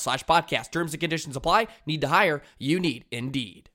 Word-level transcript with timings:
slash 0.00 0.24
podcast. 0.24 0.70
Terms 0.70 0.92
and 0.92 1.00
conditions 1.00 1.36
apply. 1.36 1.68
Need 1.86 2.00
to 2.00 2.08
hire? 2.08 2.42
You 2.58 2.80
need 2.80 3.04
Indeed. 3.10 3.70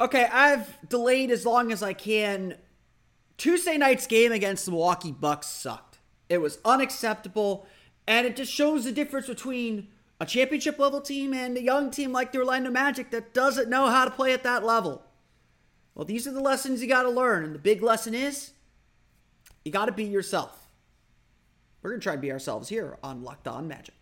Okay, 0.00 0.24
I've 0.24 0.78
delayed 0.88 1.30
as 1.30 1.46
long 1.46 1.70
as 1.70 1.82
I 1.82 1.92
can. 1.92 2.56
Tuesday 3.38 3.78
night's 3.78 4.06
game 4.06 4.32
against 4.32 4.64
the 4.64 4.72
Milwaukee 4.72 5.12
Bucks 5.12 5.46
sucked. 5.46 5.98
It 6.28 6.38
was 6.38 6.58
unacceptable, 6.64 7.66
and 8.06 8.26
it 8.26 8.36
just 8.36 8.52
shows 8.52 8.84
the 8.84 8.92
difference 8.92 9.26
between 9.26 9.88
a 10.20 10.26
championship 10.26 10.78
level 10.78 11.00
team 11.00 11.34
and 11.34 11.56
a 11.56 11.62
young 11.62 11.90
team 11.90 12.12
like 12.12 12.32
the 12.32 12.38
Orlando 12.38 12.70
Magic 12.70 13.10
that 13.10 13.34
doesn't 13.34 13.68
know 13.68 13.90
how 13.90 14.04
to 14.04 14.10
play 14.10 14.32
at 14.32 14.42
that 14.44 14.64
level. 14.64 15.02
Well, 15.94 16.04
these 16.04 16.26
are 16.26 16.32
the 16.32 16.40
lessons 16.40 16.82
you 16.82 16.88
got 16.88 17.02
to 17.02 17.10
learn, 17.10 17.44
and 17.44 17.54
the 17.54 17.58
big 17.58 17.82
lesson 17.82 18.14
is 18.14 18.52
you 19.64 19.72
got 19.72 19.86
to 19.86 19.92
be 19.92 20.04
yourself. 20.04 20.68
We're 21.82 21.90
going 21.90 22.00
to 22.00 22.04
try 22.04 22.14
to 22.14 22.20
be 22.20 22.32
ourselves 22.32 22.68
here 22.68 22.98
on 23.02 23.22
Locked 23.22 23.48
On 23.48 23.68
Magic. 23.68 24.01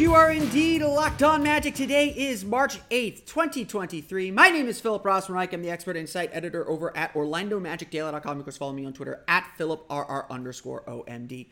You 0.00 0.14
are 0.14 0.32
indeed 0.32 0.80
locked 0.80 1.22
on 1.22 1.42
magic. 1.42 1.74
Today 1.74 2.08
is 2.08 2.42
March 2.42 2.78
8th, 2.88 3.26
2023. 3.26 4.30
My 4.30 4.48
name 4.48 4.66
is 4.66 4.80
Philip 4.80 5.02
Rossman-Reich. 5.02 5.52
I'm 5.52 5.60
the 5.60 5.68
expert 5.68 5.94
insight 5.94 6.30
editor 6.32 6.66
over 6.66 6.96
at 6.96 7.12
OrlandoMagicDaily.com. 7.12 8.38
You 8.38 8.42
can 8.42 8.52
follow 8.54 8.72
me 8.72 8.86
on 8.86 8.94
Twitter 8.94 9.22
at 9.28 9.46
PhilipRR 9.58 10.30
underscore 10.30 10.84
OMD. 10.84 11.48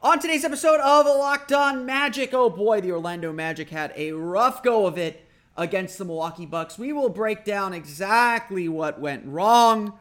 On 0.00 0.18
today's 0.18 0.46
episode 0.46 0.80
of 0.80 1.04
Locked 1.04 1.52
On 1.52 1.84
Magic, 1.84 2.32
oh 2.32 2.48
boy, 2.48 2.80
the 2.80 2.90
Orlando 2.90 3.34
Magic 3.34 3.68
had 3.68 3.92
a 3.94 4.12
rough 4.12 4.62
go 4.62 4.86
of 4.86 4.96
it 4.96 5.26
against 5.58 5.98
the 5.98 6.06
Milwaukee 6.06 6.46
Bucks. 6.46 6.78
We 6.78 6.94
will 6.94 7.10
break 7.10 7.44
down 7.44 7.74
exactly 7.74 8.66
what 8.66 8.98
went 8.98 9.26
wrong 9.26 9.98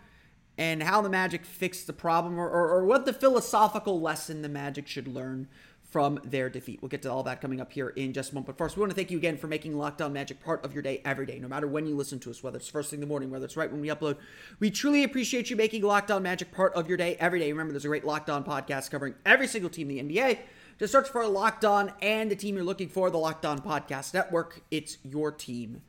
and 0.58 0.84
how 0.84 1.02
the 1.02 1.10
Magic 1.10 1.44
fixed 1.44 1.86
the 1.86 1.94
problem 1.94 2.40
or, 2.40 2.50
or, 2.50 2.70
or 2.70 2.86
what 2.86 3.06
the 3.06 3.14
philosophical 3.14 4.00
lesson 4.00 4.42
the 4.42 4.48
Magic 4.48 4.88
should 4.88 5.08
learn 5.10 5.50
from 5.90 6.20
their 6.24 6.50
defeat. 6.50 6.82
We'll 6.82 6.90
get 6.90 7.02
to 7.02 7.12
all 7.12 7.24
that 7.24 7.42
coming 7.42 7.60
up 7.60 7.72
here 7.72 7.90
in 7.90 8.14
just 8.14 8.32
a 8.32 8.36
moment. 8.36 8.48
But 8.48 8.58
first, 8.58 8.78
we 8.78 8.82
want 8.82 8.92
to 8.92 8.96
thank 8.96 9.10
you 9.10 9.18
again 9.18 9.38
for 9.38 9.48
making 9.48 9.78
Locked 9.78 10.02
On 10.02 10.14
Magic 10.14 10.44
part 10.44 10.64
of 10.64 10.74
your 10.74 10.84
day 10.84 11.02
every 11.04 11.26
day, 11.26 11.40
no 11.40 11.48
matter 11.48 11.68
when 11.68 11.88
you 11.88 11.96
listen 11.96 12.20
to 12.20 12.30
us, 12.30 12.44
whether 12.44 12.58
it's 12.58 12.68
first 12.68 12.92
thing 12.92 12.98
in 12.98 13.02
the 13.02 13.08
morning, 13.08 13.32
whether 13.32 13.46
it's 13.46 13.58
right 13.58 13.72
when 13.72 13.82
we 13.82 13.88
upload. 13.88 14.18
We 14.60 14.70
truly 14.70 15.04
appreciate 15.04 15.50
you 15.50 15.56
making 15.56 15.82
Locked 15.82 16.12
On 16.12 16.22
Magic 16.22 16.52
part 16.52 16.74
of 16.76 16.88
your 16.88 16.98
day 16.98 17.16
every 17.20 17.40
day. 17.40 17.52
Remember, 17.52 17.74
there's 17.74 17.86
a 17.86 17.90
great 17.90 18.06
Locked 18.06 18.30
On 18.30 18.44
podcast 18.44 18.92
covering 18.92 19.16
every 19.26 19.48
single 19.48 19.70
team 19.70 19.90
in 19.90 20.08
the 20.08 20.16
NBA. 20.16 20.40
Just 20.78 20.94
search 20.94 21.10
for 21.10 21.26
Locked 21.28 21.66
On 21.66 21.92
and 22.02 22.30
the 22.30 22.36
team 22.36 22.56
you're 22.56 22.64
looking 22.64 22.88
for, 22.88 23.10
the 23.10 23.18
Locked 23.18 23.46
On 23.46 23.60
Podcast 23.60 24.14
Network. 24.14 24.62
It's 24.72 24.98
your 25.04 25.32
team 25.32 25.82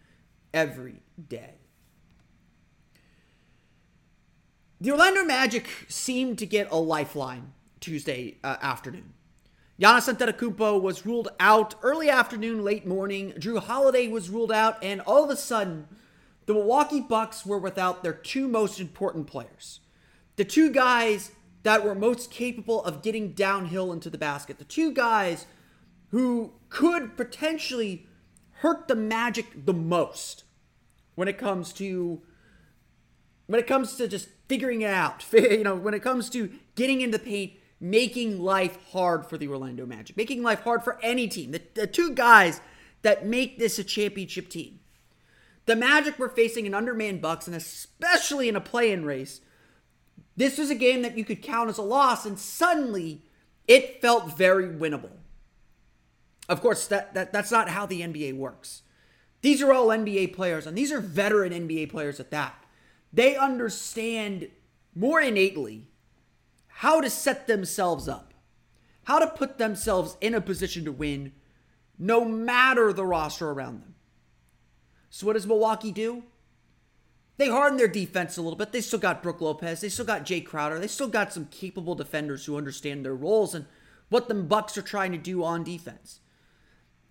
every 0.52 1.02
day. 1.28 1.54
The 4.80 4.92
Orlando 4.92 5.24
Magic 5.24 5.68
seemed 5.88 6.38
to 6.38 6.46
get 6.46 6.68
a 6.72 6.76
lifeline 6.76 7.52
Tuesday 7.80 8.38
uh, 8.42 8.56
afternoon. 8.62 9.12
Giannis 9.80 10.14
Antetokounmpo 10.14 10.78
was 10.78 11.06
ruled 11.06 11.28
out 11.40 11.74
early 11.80 12.10
afternoon, 12.10 12.62
late 12.62 12.86
morning. 12.86 13.32
Jrue 13.38 13.62
Holiday 13.62 14.08
was 14.08 14.28
ruled 14.28 14.52
out, 14.52 14.76
and 14.84 15.00
all 15.00 15.24
of 15.24 15.30
a 15.30 15.36
sudden, 15.36 15.88
the 16.44 16.52
Milwaukee 16.52 17.00
Bucks 17.00 17.46
were 17.46 17.56
without 17.56 18.02
their 18.02 18.12
two 18.12 18.46
most 18.46 18.78
important 18.78 19.26
players. 19.26 19.80
The 20.36 20.44
two 20.44 20.70
guys 20.70 21.32
that 21.62 21.82
were 21.82 21.94
most 21.94 22.30
capable 22.30 22.84
of 22.84 23.00
getting 23.00 23.32
downhill 23.32 23.90
into 23.90 24.10
the 24.10 24.18
basket. 24.18 24.58
The 24.58 24.64
two 24.64 24.92
guys 24.92 25.46
who 26.08 26.52
could 26.68 27.16
potentially 27.16 28.06
hurt 28.56 28.86
the 28.86 28.94
Magic 28.94 29.64
the 29.64 29.72
most 29.72 30.44
when 31.14 31.26
it 31.26 31.38
comes 31.38 31.72
to 31.74 32.20
when 33.46 33.58
it 33.58 33.66
comes 33.66 33.96
to 33.96 34.06
just 34.06 34.28
figuring 34.46 34.82
it 34.82 34.90
out. 34.90 35.24
You 35.32 35.64
know, 35.64 35.74
when 35.74 35.94
it 35.94 36.02
comes 36.02 36.28
to 36.30 36.50
getting 36.74 37.00
into 37.00 37.16
the 37.16 37.24
paint 37.24 37.52
making 37.80 38.40
life 38.40 38.78
hard 38.92 39.26
for 39.26 39.38
the 39.38 39.48
Orlando 39.48 39.86
Magic, 39.86 40.16
making 40.16 40.42
life 40.42 40.62
hard 40.62 40.84
for 40.84 40.98
any 41.02 41.26
team. 41.28 41.52
The, 41.52 41.62
the 41.74 41.86
two 41.86 42.14
guys 42.14 42.60
that 43.02 43.26
make 43.26 43.58
this 43.58 43.78
a 43.78 43.84
championship 43.84 44.50
team. 44.50 44.80
The 45.66 45.76
Magic 45.76 46.18
were 46.18 46.28
facing 46.28 46.66
an 46.66 46.74
undermanned 46.74 47.22
Bucks, 47.22 47.46
and 47.46 47.56
especially 47.56 48.48
in 48.48 48.56
a 48.56 48.60
play-in 48.60 49.04
race, 49.04 49.40
this 50.36 50.58
was 50.58 50.70
a 50.70 50.74
game 50.74 51.02
that 51.02 51.16
you 51.16 51.24
could 51.24 51.42
count 51.42 51.70
as 51.70 51.78
a 51.78 51.82
loss, 51.82 52.26
and 52.26 52.38
suddenly 52.38 53.22
it 53.66 54.00
felt 54.00 54.36
very 54.36 54.68
winnable. 54.68 55.12
Of 56.48 56.60
course, 56.60 56.86
that, 56.88 57.14
that 57.14 57.32
that's 57.32 57.52
not 57.52 57.68
how 57.68 57.86
the 57.86 58.00
NBA 58.00 58.36
works. 58.36 58.82
These 59.42 59.62
are 59.62 59.72
all 59.72 59.88
NBA 59.88 60.34
players, 60.34 60.66
and 60.66 60.76
these 60.76 60.92
are 60.92 61.00
veteran 61.00 61.52
NBA 61.52 61.90
players 61.90 62.20
at 62.20 62.30
that. 62.30 62.64
They 63.12 63.36
understand 63.36 64.48
more 64.94 65.20
innately 65.20 65.89
how 66.80 66.98
to 66.98 67.10
set 67.10 67.46
themselves 67.46 68.08
up, 68.08 68.32
how 69.04 69.18
to 69.18 69.26
put 69.26 69.58
themselves 69.58 70.16
in 70.22 70.32
a 70.32 70.40
position 70.40 70.82
to 70.82 70.90
win, 70.90 71.30
no 71.98 72.24
matter 72.24 72.90
the 72.90 73.04
roster 73.04 73.50
around 73.50 73.82
them. 73.82 73.94
So, 75.10 75.26
what 75.26 75.34
does 75.34 75.46
Milwaukee 75.46 75.92
do? 75.92 76.22
They 77.36 77.50
harden 77.50 77.76
their 77.76 77.86
defense 77.86 78.38
a 78.38 78.42
little 78.42 78.56
bit. 78.56 78.72
They 78.72 78.80
still 78.80 78.98
got 78.98 79.22
Brook 79.22 79.42
Lopez. 79.42 79.82
They 79.82 79.90
still 79.90 80.06
got 80.06 80.24
Jae 80.24 80.42
Crowder. 80.42 80.78
They 80.78 80.86
still 80.86 81.08
got 81.08 81.34
some 81.34 81.48
capable 81.50 81.94
defenders 81.94 82.46
who 82.46 82.56
understand 82.56 83.04
their 83.04 83.14
roles 83.14 83.54
and 83.54 83.66
what 84.08 84.28
the 84.28 84.34
Bucks 84.34 84.78
are 84.78 84.82
trying 84.82 85.12
to 85.12 85.18
do 85.18 85.44
on 85.44 85.62
defense. 85.62 86.20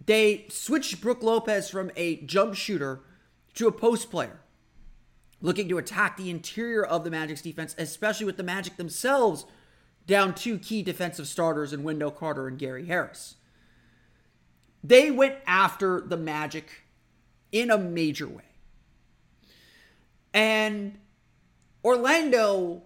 They 0.03 0.47
switched 0.49 0.99
Brook 0.99 1.21
Lopez 1.21 1.69
from 1.69 1.91
a 1.95 2.15
jump 2.21 2.55
shooter 2.55 3.01
to 3.53 3.67
a 3.67 3.71
post 3.71 4.09
player, 4.09 4.39
looking 5.41 5.69
to 5.69 5.77
attack 5.77 6.17
the 6.17 6.31
interior 6.31 6.83
of 6.83 7.03
the 7.03 7.11
Magic's 7.11 7.43
defense, 7.43 7.75
especially 7.77 8.25
with 8.25 8.37
the 8.37 8.43
Magic 8.43 8.75
themselves 8.77 9.45
down 10.09 10.33
two 10.35 10.57
key 10.57 10.83
defensive 10.83 11.27
starters 11.27 11.71
in 11.71 11.83
Wendell 11.83 12.11
Carter 12.11 12.47
and 12.47 12.57
Gary 12.57 12.87
Harris. 12.87 13.35
they 14.83 15.11
went 15.11 15.35
after 15.45 16.01
the 16.01 16.17
Magic 16.17 16.83
in 17.51 17.69
a 17.69 17.77
major 17.77 18.27
way. 18.27 18.43
And 20.33 20.97
Orlando 21.83 22.83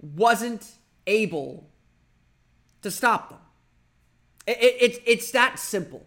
wasn't 0.00 0.72
able 1.06 1.68
to 2.82 2.90
stop 2.90 3.30
them. 3.30 3.38
It, 4.46 4.58
it, 4.62 4.76
it's, 4.80 4.98
it's 5.04 5.30
that 5.32 5.58
simple. 5.58 6.06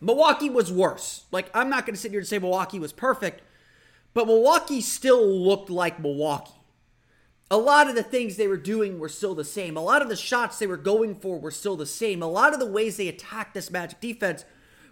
Milwaukee 0.00 0.50
was 0.50 0.70
worse. 0.72 1.24
Like, 1.32 1.50
I'm 1.54 1.68
not 1.68 1.86
going 1.86 1.94
to 1.94 2.00
sit 2.00 2.10
here 2.10 2.20
and 2.20 2.28
say 2.28 2.38
Milwaukee 2.38 2.78
was 2.78 2.92
perfect, 2.92 3.42
but 4.12 4.26
Milwaukee 4.26 4.80
still 4.80 5.26
looked 5.26 5.70
like 5.70 5.98
Milwaukee. 5.98 6.52
A 7.54 7.56
lot 7.56 7.88
of 7.88 7.94
the 7.94 8.02
things 8.02 8.34
they 8.34 8.48
were 8.48 8.56
doing 8.56 8.98
were 8.98 9.08
still 9.08 9.36
the 9.36 9.44
same. 9.44 9.76
A 9.76 9.80
lot 9.80 10.02
of 10.02 10.08
the 10.08 10.16
shots 10.16 10.58
they 10.58 10.66
were 10.66 10.76
going 10.76 11.14
for 11.14 11.38
were 11.38 11.52
still 11.52 11.76
the 11.76 11.86
same. 11.86 12.20
A 12.20 12.26
lot 12.26 12.52
of 12.52 12.58
the 12.58 12.66
ways 12.66 12.96
they 12.96 13.06
attacked 13.06 13.54
this 13.54 13.70
Magic 13.70 14.00
defense 14.00 14.44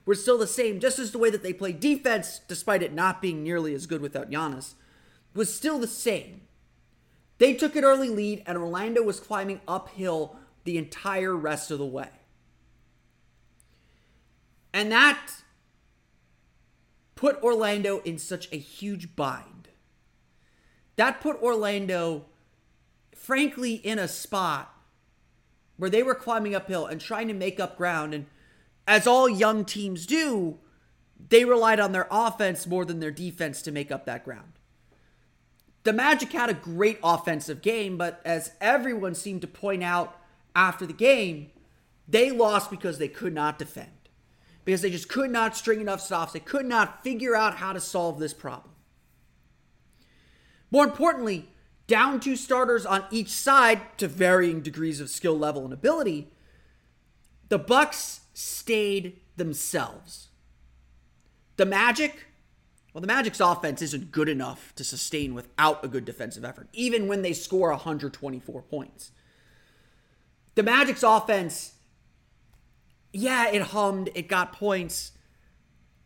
were 0.07 0.15
still 0.15 0.39
the 0.39 0.47
same, 0.47 0.79
just 0.79 1.01
as 1.01 1.11
the 1.11 1.19
way 1.19 1.29
that 1.29 1.43
they 1.43 1.53
played 1.53 1.81
defense, 1.81 2.41
despite 2.47 2.81
it 2.81 2.93
not 2.93 3.21
being 3.21 3.43
nearly 3.43 3.75
as 3.75 3.87
good 3.87 4.01
without 4.01 4.31
Giannis, 4.31 4.75
was 5.35 5.53
still 5.53 5.81
the 5.81 5.89
same. 5.89 6.43
They 7.39 7.53
took 7.53 7.75
an 7.75 7.83
early 7.83 8.09
lead, 8.09 8.45
and 8.47 8.57
Orlando 8.57 9.03
was 9.03 9.19
climbing 9.19 9.61
uphill 9.67 10.37
the 10.63 10.79
entire 10.79 11.35
rest 11.35 11.73
of 11.73 11.81
the 11.81 11.85
way. 11.85 12.11
And 14.73 14.93
that 14.93 15.33
put 17.17 17.43
Orlando 17.43 17.99
in 18.03 18.19
such 18.19 18.53
a 18.53 18.57
huge 18.57 19.17
bind. 19.17 19.67
That 20.95 21.21
put 21.21 21.43
Orlando, 21.43 22.27
frankly, 23.23 23.75
in 23.75 24.01
a 24.01 24.09
spot 24.09 24.75
where 25.77 25.89
they 25.89 26.03
were 26.03 26.15
climbing 26.15 26.57
uphill 26.57 26.87
and 26.87 27.01
trying 27.01 27.29
to 27.29 27.35
make 27.35 27.61
up 27.61 27.77
ground. 27.77 28.13
And 28.13 28.27
as 28.87 29.07
all 29.07 29.29
young 29.29 29.65
teams 29.65 30.07
do, 30.07 30.59
they 31.29 31.45
relied 31.45 31.79
on 31.79 31.93
their 31.93 32.09
offense 32.11 32.67
more 32.67 32.85
than 32.85 32.99
their 32.99 33.13
defense 33.13 33.63
to 33.63 33.71
make 33.71 33.93
up 33.93 34.07
that 34.07 34.25
ground. 34.25 34.53
The 35.85 35.93
Magic 35.93 36.33
had 36.33 36.51
a 36.51 36.55
great 36.55 36.99
offensive 37.03 37.63
game, 37.63 37.97
but 37.97 38.21
as 38.25 38.53
everyone 38.61 39.15
seemed 39.15 39.43
to 39.43 39.49
point 39.49 39.85
out 39.85 40.19
after 40.57 40.85
the 40.85 40.93
game, 40.93 41.51
they 42.09 42.33
lost 42.33 42.71
because 42.71 42.99
they 42.99 43.09
could 43.09 43.35
not 43.35 43.57
defend. 43.57 43.91
Because 44.65 44.83
they 44.83 44.91
just 44.91 45.09
could 45.09 45.31
not 45.31 45.57
string 45.57 45.81
enough 45.81 46.01
stops. 46.01 46.33
They 46.33 46.41
could 46.41 46.67
not 46.67 47.05
figure 47.05 47.37
out 47.37 47.57
how 47.57 47.73
to 47.73 47.81
solve 47.81 48.19
this 48.19 48.35
problem. 48.35 48.75
More 50.73 50.85
importantly, 50.85 51.49
down 51.87 52.21
two 52.21 52.37
starters 52.37 52.87
on 52.87 53.05
each 53.11 53.29
side 53.31 53.81
to 53.99 54.09
varying 54.09 54.61
degrees 54.61 55.01
of 55.01 55.11
skill 55.11 55.39
level 55.39 55.65
and 55.65 55.73
ability, 55.73 56.29
the 57.49 57.59
Bucks 57.59 58.21
stayed 58.33 59.21
themselves. 59.37 60.29
The 61.57 61.67
Magic, 61.67 62.27
well, 62.93 63.01
the 63.01 63.07
Magic's 63.07 63.41
offense 63.41 63.83
isn't 63.83 64.11
good 64.11 64.29
enough 64.29 64.75
to 64.77 64.85
sustain 64.85 65.35
without 65.35 65.85
a 65.85 65.89
good 65.89 66.05
defensive 66.05 66.45
effort, 66.45 66.69
even 66.73 67.09
when 67.09 67.23
they 67.23 67.33
score 67.33 67.71
124 67.71 68.63
points. 68.63 69.11
The 70.55 70.63
Magic's 70.63 71.03
offense, 71.03 71.75
yeah, 73.13 73.51
it 73.51 73.63
hummed, 73.63 74.11
it 74.15 74.29
got 74.29 74.53
points, 74.53 75.13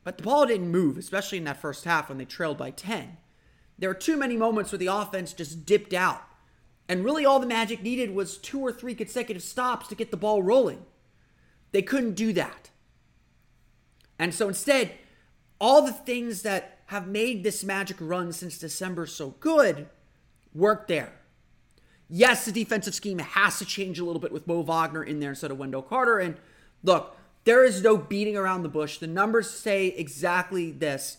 but 0.04 0.18
the 0.18 0.24
ball 0.24 0.46
didn't 0.46 0.70
move, 0.70 0.98
especially 0.98 1.38
in 1.38 1.44
that 1.44 1.60
first 1.60 1.84
half 1.84 2.08
when 2.08 2.18
they 2.18 2.24
trailed 2.24 2.58
by 2.58 2.70
10. 2.70 3.16
There 3.78 3.90
are 3.90 3.94
too 3.94 4.16
many 4.16 4.36
moments 4.36 4.72
where 4.72 4.78
the 4.78 4.86
offense 4.86 5.32
just 5.32 5.66
dipped 5.66 5.92
out. 5.92 6.22
And 6.88 7.04
really, 7.04 7.26
all 7.26 7.40
the 7.40 7.46
Magic 7.46 7.82
needed 7.82 8.14
was 8.14 8.38
two 8.38 8.60
or 8.60 8.72
three 8.72 8.94
consecutive 8.94 9.42
stops 9.42 9.88
to 9.88 9.94
get 9.94 10.10
the 10.10 10.16
ball 10.16 10.42
rolling. 10.42 10.84
They 11.72 11.82
couldn't 11.82 12.14
do 12.14 12.32
that. 12.34 12.70
And 14.18 14.34
so 14.34 14.48
instead, 14.48 14.92
all 15.60 15.82
the 15.82 15.92
things 15.92 16.42
that 16.42 16.78
have 16.86 17.08
made 17.08 17.42
this 17.42 17.64
Magic 17.64 17.96
run 18.00 18.32
since 18.32 18.58
December 18.58 19.06
so 19.06 19.30
good 19.40 19.88
weren't 20.54 20.86
there. 20.86 21.12
Yes, 22.08 22.44
the 22.44 22.52
defensive 22.52 22.94
scheme 22.94 23.18
has 23.18 23.58
to 23.58 23.64
change 23.64 23.98
a 23.98 24.04
little 24.04 24.20
bit 24.20 24.32
with 24.32 24.46
Mo 24.46 24.62
Wagner 24.62 25.02
in 25.02 25.18
there 25.18 25.30
instead 25.30 25.50
of 25.50 25.58
Wendell 25.58 25.82
Carter. 25.82 26.18
And 26.18 26.36
look, 26.84 27.16
there 27.44 27.64
is 27.64 27.82
no 27.82 27.96
beating 27.96 28.36
around 28.36 28.62
the 28.62 28.68
bush. 28.68 28.98
The 28.98 29.08
numbers 29.08 29.50
say 29.50 29.88
exactly 29.88 30.70
this. 30.70 31.18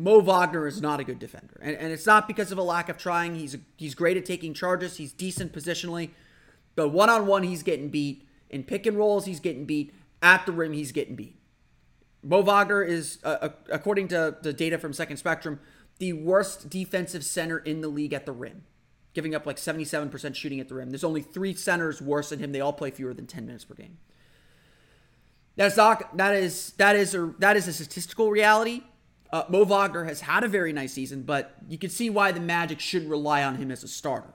Mo 0.00 0.20
Wagner 0.20 0.66
is 0.66 0.80
not 0.80 0.98
a 0.98 1.04
good 1.04 1.18
defender. 1.18 1.60
And, 1.60 1.76
and 1.76 1.92
it's 1.92 2.06
not 2.06 2.26
because 2.26 2.50
of 2.50 2.58
a 2.58 2.62
lack 2.62 2.88
of 2.88 2.96
trying. 2.96 3.34
He's, 3.34 3.56
he's 3.76 3.94
great 3.94 4.16
at 4.16 4.24
taking 4.24 4.54
charges, 4.54 4.96
he's 4.96 5.12
decent 5.12 5.52
positionally. 5.52 6.10
But 6.74 6.88
one 6.88 7.10
on 7.10 7.26
one, 7.26 7.42
he's 7.42 7.62
getting 7.62 7.90
beat. 7.90 8.26
In 8.48 8.64
pick 8.64 8.86
and 8.86 8.96
rolls, 8.96 9.26
he's 9.26 9.40
getting 9.40 9.66
beat. 9.66 9.92
At 10.22 10.46
the 10.46 10.52
rim, 10.52 10.72
he's 10.72 10.92
getting 10.92 11.16
beat. 11.16 11.36
Mo 12.22 12.42
Wagner 12.42 12.82
is, 12.82 13.18
uh, 13.24 13.50
according 13.70 14.08
to 14.08 14.36
the 14.42 14.52
data 14.52 14.78
from 14.78 14.92
Second 14.92 15.18
Spectrum, 15.18 15.60
the 15.98 16.12
worst 16.14 16.70
defensive 16.70 17.24
center 17.24 17.58
in 17.58 17.80
the 17.80 17.88
league 17.88 18.12
at 18.12 18.26
the 18.26 18.32
rim 18.32 18.64
giving 19.12 19.34
up 19.34 19.44
like 19.44 19.56
77% 19.56 20.34
shooting 20.34 20.60
at 20.60 20.68
the 20.68 20.74
rim. 20.74 20.90
There's 20.90 21.04
only 21.04 21.22
three 21.22 21.54
centers 21.54 22.00
worse 22.00 22.30
than 22.30 22.38
him. 22.38 22.52
They 22.52 22.60
all 22.60 22.72
play 22.72 22.90
fewer 22.90 23.12
than 23.12 23.26
10 23.26 23.46
minutes 23.46 23.64
per 23.64 23.74
game. 23.74 23.98
That's 25.56 25.76
not, 25.76 26.16
that 26.16 26.34
is 26.36 26.72
that 26.78 26.96
is 26.96 27.14
a 27.14 27.34
that 27.40 27.56
is 27.56 27.68
a 27.68 27.72
statistical 27.72 28.30
reality. 28.30 28.82
Uh, 29.32 29.44
Mo 29.48 29.64
Wagner 29.64 30.04
has 30.04 30.20
had 30.20 30.42
a 30.42 30.48
very 30.48 30.72
nice 30.72 30.92
season, 30.92 31.22
but 31.22 31.54
you 31.68 31.78
can 31.78 31.90
see 31.90 32.10
why 32.10 32.32
the 32.32 32.40
Magic 32.40 32.80
should 32.80 33.08
rely 33.08 33.44
on 33.44 33.56
him 33.56 33.70
as 33.70 33.84
a 33.84 33.88
starter, 33.88 34.34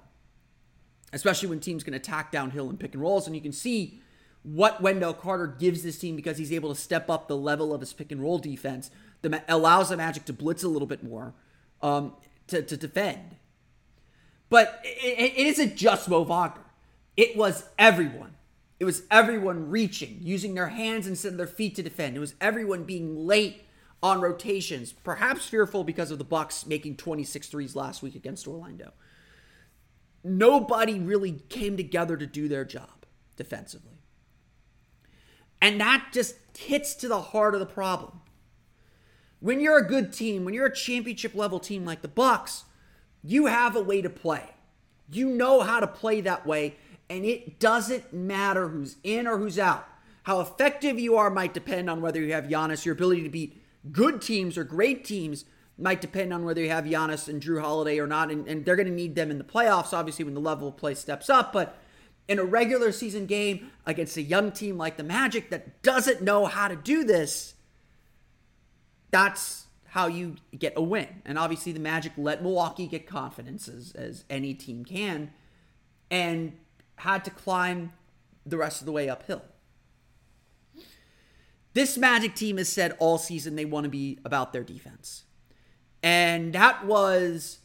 especially 1.11 1.49
when 1.49 1.59
teams 1.59 1.83
can 1.83 1.93
attack 1.93 2.31
downhill 2.31 2.69
and 2.69 2.79
pick 2.79 2.93
and 2.93 3.01
rolls. 3.01 3.27
And 3.27 3.35
you 3.35 3.41
can 3.41 3.51
see 3.51 3.99
what 4.43 4.81
Wendell 4.81 5.13
Carter 5.13 5.47
gives 5.47 5.83
this 5.83 5.97
team 5.97 6.15
because 6.15 6.37
he's 6.37 6.53
able 6.53 6.73
to 6.73 6.79
step 6.79 7.09
up 7.09 7.27
the 7.27 7.35
level 7.35 7.73
of 7.73 7.81
his 7.81 7.91
pick 7.91 8.11
and 8.11 8.21
roll 8.21 8.37
defense 8.37 8.89
that 9.21 9.43
allows 9.49 9.89
the 9.89 9.97
Magic 9.97 10.25
to 10.25 10.33
blitz 10.33 10.63
a 10.63 10.67
little 10.67 10.87
bit 10.87 11.03
more 11.03 11.33
um, 11.81 12.13
to, 12.47 12.61
to 12.61 12.77
defend. 12.77 13.35
But 14.49 14.79
it, 14.83 15.33
it 15.35 15.47
isn't 15.47 15.75
just 15.75 16.07
Mo 16.07 16.23
Wagner. 16.23 16.61
It 17.17 17.35
was 17.35 17.67
everyone. 17.77 18.35
It 18.79 18.85
was 18.85 19.03
everyone 19.09 19.69
reaching, 19.69 20.19
using 20.21 20.53
their 20.53 20.67
hands 20.67 21.07
instead 21.07 21.31
of 21.31 21.37
their 21.37 21.47
feet 21.47 21.75
to 21.75 21.83
defend. 21.83 22.15
It 22.15 22.19
was 22.19 22.35
everyone 22.39 22.83
being 22.83 23.25
late 23.25 23.63
on 24.05 24.21
rotations, 24.21 24.93
perhaps 24.93 25.47
fearful 25.47 25.83
because 25.83 26.11
of 26.11 26.19
the 26.19 26.23
Bucks 26.23 26.67
making 26.67 26.95
26 26.95 27.47
threes 27.47 27.75
last 27.75 28.03
week 28.03 28.13
against 28.13 28.47
Orlando. 28.47 28.93
Nobody 30.23 30.99
really 30.99 31.31
came 31.49 31.75
together 31.75 32.15
to 32.15 32.27
do 32.27 32.47
their 32.47 32.65
job 32.65 33.07
defensively. 33.35 33.97
And 35.59 35.81
that 35.81 36.09
just 36.11 36.35
hits 36.55 36.93
to 36.95 37.07
the 37.07 37.19
heart 37.19 37.55
of 37.55 37.59
the 37.59 37.65
problem. 37.65 38.21
When 39.39 39.59
you're 39.59 39.79
a 39.79 39.87
good 39.87 40.13
team, 40.13 40.45
when 40.45 40.53
you're 40.53 40.67
a 40.67 40.75
championship 40.75 41.33
level 41.33 41.59
team 41.59 41.83
like 41.83 42.03
the 42.03 42.07
Bucks, 42.07 42.65
you 43.23 43.47
have 43.47 43.75
a 43.75 43.81
way 43.81 44.03
to 44.03 44.09
play. 44.09 44.51
You 45.11 45.29
know 45.29 45.61
how 45.61 45.79
to 45.79 45.87
play 45.87 46.21
that 46.21 46.45
way, 46.45 46.75
and 47.09 47.25
it 47.25 47.59
doesn't 47.59 48.13
matter 48.13 48.67
who's 48.67 48.97
in 49.03 49.25
or 49.25 49.39
who's 49.39 49.57
out. 49.57 49.87
How 50.23 50.41
effective 50.41 50.99
you 50.99 51.17
are 51.17 51.31
might 51.31 51.55
depend 51.55 51.89
on 51.89 52.01
whether 52.01 52.21
you 52.21 52.33
have 52.33 52.45
Giannis. 52.45 52.85
Your 52.85 52.93
ability 52.93 53.23
to 53.23 53.29
beat 53.29 53.63
good 53.91 54.21
teams 54.21 54.57
or 54.57 54.63
great 54.63 55.03
teams 55.03 55.45
might 55.77 56.01
depend 56.01 56.33
on 56.33 56.45
whether 56.45 56.61
you 56.61 56.69
have 56.69 56.85
Giannis 56.85 57.27
and 57.27 57.41
Jrue 57.41 57.61
Holiday 57.61 57.99
or 57.99 58.07
not, 58.07 58.31
and, 58.31 58.47
and 58.47 58.63
they're 58.63 58.75
going 58.75 58.87
to 58.87 58.93
need 58.93 59.15
them 59.15 59.29
in 59.29 59.37
the 59.37 59.43
playoffs, 59.43 59.93
obviously, 59.93 60.23
when 60.23 60.33
the 60.33 60.39
level 60.39 60.69
of 60.69 60.77
play 60.77 60.93
steps 60.93 61.29
up. 61.29 61.51
But 61.51 61.77
in 62.27 62.39
a 62.39 62.43
regular 62.43 62.91
season 62.91 63.25
game 63.25 63.71
against 63.85 64.17
a 64.17 64.21
young 64.21 64.51
team 64.51 64.77
like 64.77 64.97
the 64.97 65.03
Magic 65.03 65.49
that 65.49 65.81
doesn't 65.83 66.21
know 66.21 66.45
how 66.45 66.67
to 66.67 66.75
do 66.75 67.03
this, 67.03 67.55
that's 69.11 69.67
how 69.89 70.07
you 70.07 70.35
get 70.57 70.73
a 70.75 70.81
win. 70.81 71.07
And 71.25 71.37
obviously, 71.37 71.71
the 71.71 71.79
Magic 71.79 72.13
let 72.17 72.41
Milwaukee 72.41 72.87
get 72.87 73.05
confidence 73.05 73.67
as, 73.67 73.91
as 73.93 74.23
any 74.29 74.53
team 74.53 74.85
can 74.85 75.31
and 76.09 76.53
had 76.97 77.25
to 77.25 77.31
climb 77.31 77.91
the 78.45 78.57
rest 78.57 78.81
of 78.81 78.85
the 78.85 78.91
way 78.91 79.09
uphill. 79.09 79.41
This 81.75 81.97
Magic 81.97 82.35
team 82.35 82.55
has 82.55 82.69
said 82.69 82.95
all 82.99 83.17
season 83.17 83.57
they 83.57 83.65
want 83.65 83.83
to 83.83 83.89
be 83.89 84.17
about 84.23 84.53
their 84.53 84.63
defense. 84.63 85.25
And 86.01 86.53
that 86.53 86.85
was, 86.85 87.59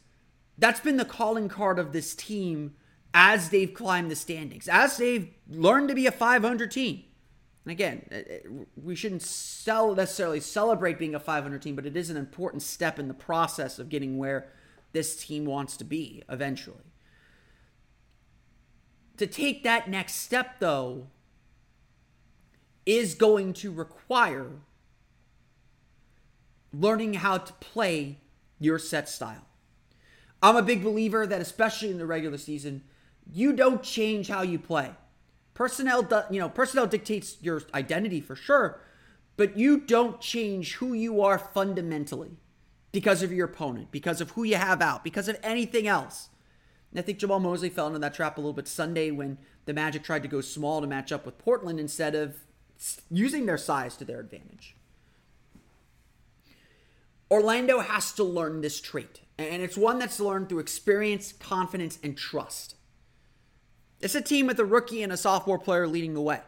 that's 0.59 0.81
been 0.81 0.97
the 0.97 1.05
calling 1.05 1.49
card 1.49 1.79
of 1.79 1.93
this 1.93 2.17
team 2.17 2.75
as 3.15 3.51
they've 3.51 3.73
climbed 3.73 4.11
the 4.11 4.17
standings, 4.17 4.67
as 4.67 4.97
they've 4.97 5.33
learned 5.49 5.91
to 5.91 5.95
be 5.95 6.09
a 6.09 6.13
500 6.13 6.73
team. 6.73 7.05
And 7.65 7.71
again, 7.71 8.05
uh, 8.11 8.17
uh, 8.17 8.65
we 8.83 8.97
shouldn't 8.97 9.23
necessarily 9.23 10.41
celebrate 10.41 10.99
being 10.99 11.15
a 11.15 11.21
500 11.21 11.63
team, 11.63 11.77
but 11.77 11.87
it 11.87 11.97
is 11.97 12.11
an 12.11 12.17
important 12.17 12.63
step 12.63 12.99
in 12.99 13.07
the 13.07 13.15
process 13.15 13.79
of 13.79 13.89
getting 13.89 14.19
where 14.19 14.49
this 14.91 15.25
team 15.25 15.45
wants 15.45 15.77
to 15.77 15.85
be 15.85 16.25
eventually. 16.29 16.83
To 19.19 19.27
take 19.29 19.63
that 19.63 19.89
next 19.89 20.15
step, 20.15 20.59
though, 20.59 21.07
is 22.87 23.15
going 23.15 23.53
to 23.55 23.73
require 23.73 24.51
learning 26.73 27.15
how 27.15 27.39
to 27.39 27.53
play 27.55 28.19
your 28.59 28.79
set 28.79 29.09
style. 29.09 29.47
I'm 30.43 30.57
a 30.57 30.63
big 30.63 30.83
believer 30.83 31.27
that, 31.27 31.41
especially 31.41 31.91
in 31.91 31.99
the 31.99 32.07
regular 32.07 32.39
season, 32.39 32.83
you 33.31 33.53
don't 33.53 33.83
change 33.83 34.29
how 34.29 34.43
you 34.43 34.59
play. 34.59 34.93
Personnel, 35.55 36.09
you 36.31 36.41
know, 36.41 36.49
personnel 36.49 36.87
dictates 36.87 37.37
your 37.43 37.63
identity 37.75 38.21
for 38.21 38.35
sure, 38.35 38.81
but 39.37 39.59
you 39.59 39.79
don't 39.79 40.21
change 40.21 40.77
who 40.77 40.93
you 40.93 41.21
are 41.23 41.39
fundamentally 41.39 42.39
because 42.93 43.23
of 43.23 43.33
your 43.33 43.47
opponent, 43.47 43.91
because 43.91 44.21
of 44.21 44.31
who 44.31 44.43
you 44.43 44.57
have 44.57 44.81
out, 44.81 45.05
because 45.05 45.29
of 45.29 45.39
anything 45.43 45.87
else. 45.87 46.29
And 46.91 46.99
I 46.99 47.03
think 47.03 47.19
Jamahl 47.19 47.41
Mosley 47.41 47.69
fell 47.69 47.87
into 47.87 47.99
that 48.01 48.15
trap 48.15 48.37
a 48.37 48.41
little 48.41 48.53
bit 48.53 48.67
Sunday 48.67 49.11
when 49.11 49.39
the 49.67 49.75
Magic 49.75 50.03
tried 50.03 50.23
to 50.23 50.29
go 50.29 50.41
small 50.41 50.81
to 50.81 50.87
match 50.87 51.13
up 51.13 51.25
with 51.25 51.39
Portland 51.39 51.79
instead 51.79 52.15
of 52.15 52.37
using 53.11 53.47
their 53.47 53.59
size 53.59 53.97
to 53.97 54.05
their 54.05 54.21
advantage. 54.21 54.77
Orlando 57.31 57.81
has 57.81 58.13
to 58.13 58.25
learn 58.25 58.61
this 58.61 58.81
trait, 58.81 59.21
and 59.39 59.63
it's 59.63 59.77
one 59.77 59.99
that's 59.99 60.19
learned 60.19 60.49
through 60.49 60.59
experience, 60.59 61.33
confidence, 61.33 61.99
and 62.03 62.17
trust. 62.17 62.75
It's 64.01 64.15
a 64.15 64.21
team 64.21 64.47
with 64.47 64.59
a 64.59 64.65
rookie 64.65 65.03
and 65.03 65.13
a 65.13 65.17
sophomore 65.17 65.59
player 65.59 65.87
leading 65.87 66.15
the 66.15 66.23
way. 66.23 66.41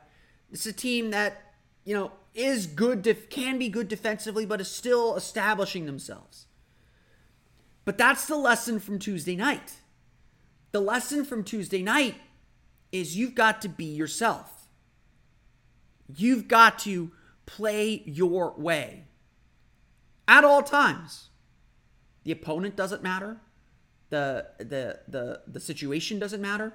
It's 0.50 0.66
a 0.66 0.72
team 0.72 1.10
that, 1.10 1.54
you 1.84 1.94
know, 1.94 2.12
is 2.34 2.66
good, 2.66 3.02
def- 3.02 3.28
can 3.28 3.58
be 3.58 3.68
good 3.68 3.88
defensively, 3.88 4.46
but 4.46 4.60
is 4.60 4.70
still 4.70 5.16
establishing 5.16 5.86
themselves. 5.86 6.46
But 7.84 7.98
that's 7.98 8.26
the 8.26 8.36
lesson 8.36 8.80
from 8.80 8.98
Tuesday 8.98 9.36
night. 9.36 9.74
The 10.72 10.80
lesson 10.80 11.24
from 11.24 11.44
Tuesday 11.44 11.82
night 11.82 12.14
is 12.90 13.16
you've 13.16 13.34
got 13.34 13.60
to 13.62 13.68
be 13.68 13.84
yourself. 13.84 14.61
You've 16.16 16.48
got 16.48 16.78
to 16.80 17.10
play 17.46 18.02
your 18.04 18.54
way 18.56 19.04
at 20.28 20.44
all 20.44 20.62
times. 20.62 21.30
The 22.24 22.32
opponent 22.32 22.76
doesn't 22.76 23.02
matter. 23.02 23.38
The 24.10 24.46
the 24.58 25.00
the 25.08 25.42
the 25.46 25.60
situation 25.60 26.18
doesn't 26.18 26.40
matter. 26.40 26.74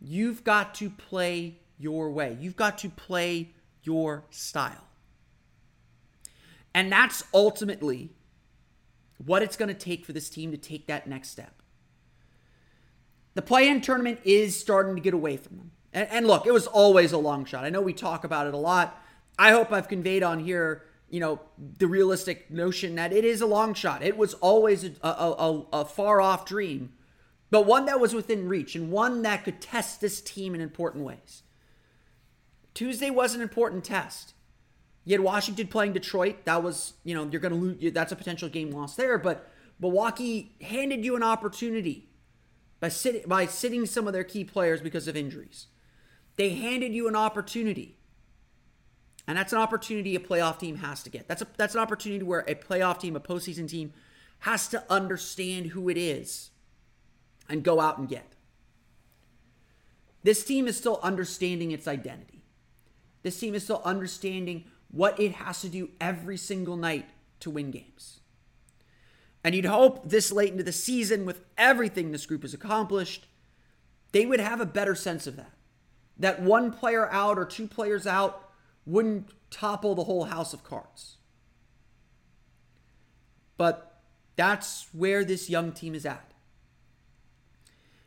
You've 0.00 0.44
got 0.44 0.74
to 0.76 0.90
play 0.90 1.60
your 1.78 2.10
way. 2.10 2.36
You've 2.40 2.56
got 2.56 2.78
to 2.78 2.88
play 2.88 3.50
your 3.82 4.24
style. 4.30 4.88
And 6.74 6.90
that's 6.90 7.24
ultimately 7.32 8.10
what 9.24 9.42
it's 9.42 9.56
going 9.56 9.68
to 9.68 9.74
take 9.74 10.04
for 10.04 10.12
this 10.12 10.28
team 10.28 10.50
to 10.50 10.56
take 10.56 10.86
that 10.86 11.06
next 11.06 11.30
step. 11.30 11.62
The 13.34 13.42
play 13.42 13.68
in 13.68 13.80
tournament 13.80 14.20
is 14.24 14.58
starting 14.58 14.94
to 14.94 15.00
get 15.00 15.14
away 15.14 15.36
from 15.36 15.56
them. 15.56 15.70
And, 15.92 16.08
and, 16.10 16.26
look, 16.26 16.46
it 16.46 16.52
was 16.52 16.66
always 16.66 17.12
a 17.12 17.18
long 17.18 17.44
shot. 17.44 17.64
I 17.64 17.70
know 17.70 17.80
we 17.80 17.92
talk 17.92 18.24
about 18.24 18.46
it 18.46 18.54
a 18.54 18.58
lot. 18.58 19.02
I 19.38 19.50
hope 19.50 19.72
I've 19.72 19.88
conveyed 19.88 20.22
on 20.22 20.40
here, 20.40 20.84
you 21.10 21.20
know, 21.20 21.40
the 21.58 21.86
realistic 21.86 22.50
notion 22.50 22.94
that 22.94 23.12
it 23.12 23.24
is 23.24 23.40
a 23.40 23.46
long 23.46 23.74
shot. 23.74 24.02
It 24.02 24.16
was 24.16 24.34
always 24.34 24.84
a, 24.84 24.90
a, 25.02 25.08
a, 25.10 25.66
a 25.72 25.84
far 25.84 26.20
off 26.20 26.46
dream, 26.46 26.92
but 27.50 27.66
one 27.66 27.86
that 27.86 28.00
was 28.00 28.14
within 28.14 28.48
reach 28.48 28.74
and 28.74 28.90
one 28.90 29.22
that 29.22 29.44
could 29.44 29.60
test 29.60 30.00
this 30.00 30.20
team 30.20 30.54
in 30.54 30.60
important 30.60 31.04
ways. 31.04 31.42
Tuesday 32.74 33.10
was 33.10 33.34
an 33.34 33.42
important 33.42 33.84
test. 33.84 34.34
You 35.04 35.12
had 35.12 35.20
Washington 35.20 35.66
playing 35.66 35.92
Detroit. 35.92 36.44
That 36.44 36.62
was, 36.62 36.94
you 37.04 37.14
know, 37.14 37.28
you're 37.30 37.40
going 37.40 37.52
to 37.52 37.58
lose. 37.58 37.92
That's 37.92 38.12
a 38.12 38.16
potential 38.16 38.48
game 38.48 38.70
loss 38.70 38.94
there. 38.94 39.18
But 39.18 39.50
Milwaukee 39.80 40.54
handed 40.60 41.04
you 41.04 41.16
an 41.16 41.22
opportunity 41.22 42.08
by, 42.80 42.90
by 43.26 43.46
sitting 43.46 43.84
some 43.84 44.06
of 44.06 44.12
their 44.12 44.24
key 44.24 44.44
players 44.44 44.80
because 44.80 45.08
of 45.08 45.16
injuries. 45.16 45.66
They 46.36 46.50
handed 46.50 46.92
you 46.92 47.08
an 47.08 47.16
opportunity. 47.16 47.96
And 49.26 49.38
that's 49.38 49.52
an 49.52 49.58
opportunity 49.58 50.16
a 50.16 50.20
playoff 50.20 50.58
team 50.58 50.76
has 50.76 51.02
to 51.04 51.10
get. 51.10 51.28
That's 51.28 51.42
a 51.42 51.46
that's 51.56 51.74
an 51.74 51.80
opportunity 51.80 52.24
where 52.24 52.40
a 52.40 52.54
playoff 52.54 52.98
team, 52.98 53.14
a 53.14 53.20
postseason 53.20 53.68
team, 53.68 53.92
has 54.40 54.66
to 54.68 54.82
understand 54.90 55.66
who 55.66 55.88
it 55.88 55.96
is 55.96 56.50
and 57.48 57.62
go 57.62 57.80
out 57.80 57.98
and 57.98 58.08
get. 58.08 58.32
This 60.24 60.44
team 60.44 60.66
is 60.66 60.76
still 60.76 60.98
understanding 61.02 61.70
its 61.70 61.86
identity. 61.86 62.44
This 63.22 63.38
team 63.38 63.54
is 63.54 63.64
still 63.64 63.82
understanding 63.84 64.64
what 64.90 65.18
it 65.18 65.32
has 65.32 65.60
to 65.60 65.68
do 65.68 65.90
every 66.00 66.36
single 66.36 66.76
night 66.76 67.08
to 67.40 67.50
win 67.50 67.70
games. 67.70 68.20
And 69.44 69.54
you'd 69.54 69.64
hope 69.64 70.08
this 70.08 70.30
late 70.30 70.52
into 70.52 70.62
the 70.62 70.72
season, 70.72 71.24
with 71.24 71.40
everything 71.58 72.12
this 72.12 72.26
group 72.26 72.42
has 72.42 72.54
accomplished, 72.54 73.26
they 74.12 74.26
would 74.26 74.40
have 74.40 74.60
a 74.60 74.66
better 74.66 74.94
sense 74.94 75.26
of 75.26 75.36
that. 75.36 75.52
That 76.22 76.40
one 76.40 76.72
player 76.72 77.08
out 77.10 77.38
or 77.38 77.44
two 77.44 77.66
players 77.66 78.06
out 78.06 78.50
wouldn't 78.86 79.28
topple 79.50 79.94
the 79.94 80.04
whole 80.04 80.24
house 80.24 80.52
of 80.52 80.64
cards. 80.64 81.18
But 83.56 84.00
that's 84.34 84.88
where 84.92 85.24
this 85.24 85.50
young 85.50 85.72
team 85.72 85.94
is 85.94 86.06
at. 86.06 86.32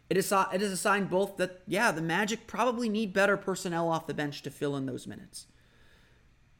It 0.09 0.17
is, 0.17 0.31
it 0.31 0.61
is 0.61 0.71
a 0.71 0.77
sign 0.77 1.05
both 1.05 1.37
that, 1.37 1.61
yeah, 1.67 1.91
the 1.91 2.01
Magic 2.01 2.47
probably 2.47 2.89
need 2.89 3.13
better 3.13 3.37
personnel 3.37 3.89
off 3.89 4.07
the 4.07 4.13
bench 4.13 4.41
to 4.41 4.51
fill 4.51 4.75
in 4.75 4.85
those 4.85 5.07
minutes 5.07 5.47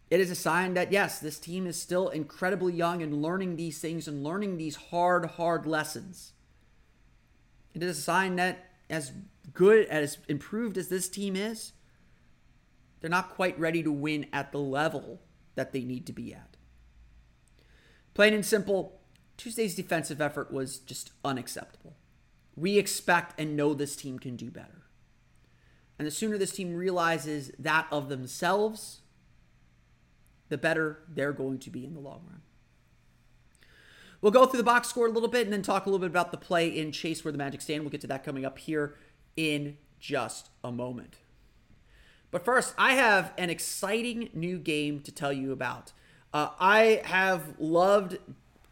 it 0.09 0.19
is 0.19 0.29
a 0.29 0.35
sign 0.35 0.75
that 0.75 0.91
yes, 0.91 1.19
this 1.19 1.39
team 1.39 1.65
is 1.65 1.81
still 1.81 2.09
incredibly 2.09 2.73
young 2.73 3.01
and 3.01 3.21
learning 3.21 3.55
these 3.55 3.79
things 3.79 4.07
and 4.07 4.23
learning 4.23 4.57
these 4.57 4.75
hard, 4.75 5.25
hard 5.31 5.65
lessons. 5.65 6.33
It 7.73 7.81
is 7.81 7.97
a 7.97 8.01
sign 8.01 8.35
that 8.35 8.69
as 8.89 9.11
good 9.45 9.87
as 9.87 10.17
improved 10.27 10.77
as 10.77 10.89
this 10.89 11.09
team 11.09 11.35
is, 11.35 11.73
they're 12.99 13.09
not 13.09 13.35
quite 13.35 13.59
ready 13.59 13.83
to 13.83 13.91
win 13.91 14.25
at 14.33 14.51
the 14.51 14.59
level 14.59 15.21
that 15.55 15.71
they 15.71 15.83
need 15.83 16.05
to 16.07 16.13
be 16.13 16.33
at. 16.33 16.57
Plain 18.13 18.33
and 18.33 18.45
simple, 18.45 19.01
Tuesday's 19.37 19.75
defensive 19.75 20.21
effort 20.21 20.51
was 20.51 20.79
just 20.79 21.11
unacceptable. 21.23 21.95
We 22.55 22.77
expect 22.77 23.39
and 23.39 23.55
know 23.55 23.73
this 23.73 23.95
team 23.95 24.17
can 24.19 24.35
do 24.35 24.49
better. 24.49 24.85
And 25.99 26.07
the 26.07 26.11
sooner 26.11 26.37
this 26.37 26.53
team 26.53 26.73
realizes 26.73 27.51
that 27.59 27.87
of 27.91 28.09
themselves, 28.09 29.01
the 30.49 30.57
better 30.57 31.03
they're 31.07 31.33
going 31.33 31.59
to 31.59 31.69
be 31.69 31.85
in 31.85 31.93
the 31.93 31.99
long 31.99 32.21
run. 32.27 32.41
We'll 34.21 34.31
go 34.31 34.45
through 34.45 34.57
the 34.57 34.63
box 34.63 34.87
score 34.87 35.07
a 35.07 35.11
little 35.11 35.29
bit 35.29 35.43
and 35.43 35.53
then 35.53 35.61
talk 35.61 35.85
a 35.85 35.89
little 35.89 35.99
bit 35.99 36.09
about 36.09 36.31
the 36.31 36.37
play 36.37 36.67
in 36.67 36.91
Chase 36.91 37.23
where 37.23 37.31
the 37.31 37.37
Magic 37.37 37.61
stand. 37.61 37.83
We'll 37.83 37.91
get 37.91 38.01
to 38.01 38.07
that 38.07 38.23
coming 38.23 38.45
up 38.45 38.57
here 38.57 38.95
in 39.35 39.77
just 39.99 40.49
a 40.63 40.71
moment. 40.71 41.15
But 42.31 42.43
first, 42.43 42.73
I 42.77 42.93
have 42.93 43.33
an 43.37 43.49
exciting 43.49 44.29
new 44.33 44.57
game 44.57 44.99
to 45.01 45.11
tell 45.11 45.31
you 45.31 45.51
about. 45.51 45.93
Uh, 46.33 46.49
I 46.59 47.01
have 47.05 47.55
loved 47.59 48.17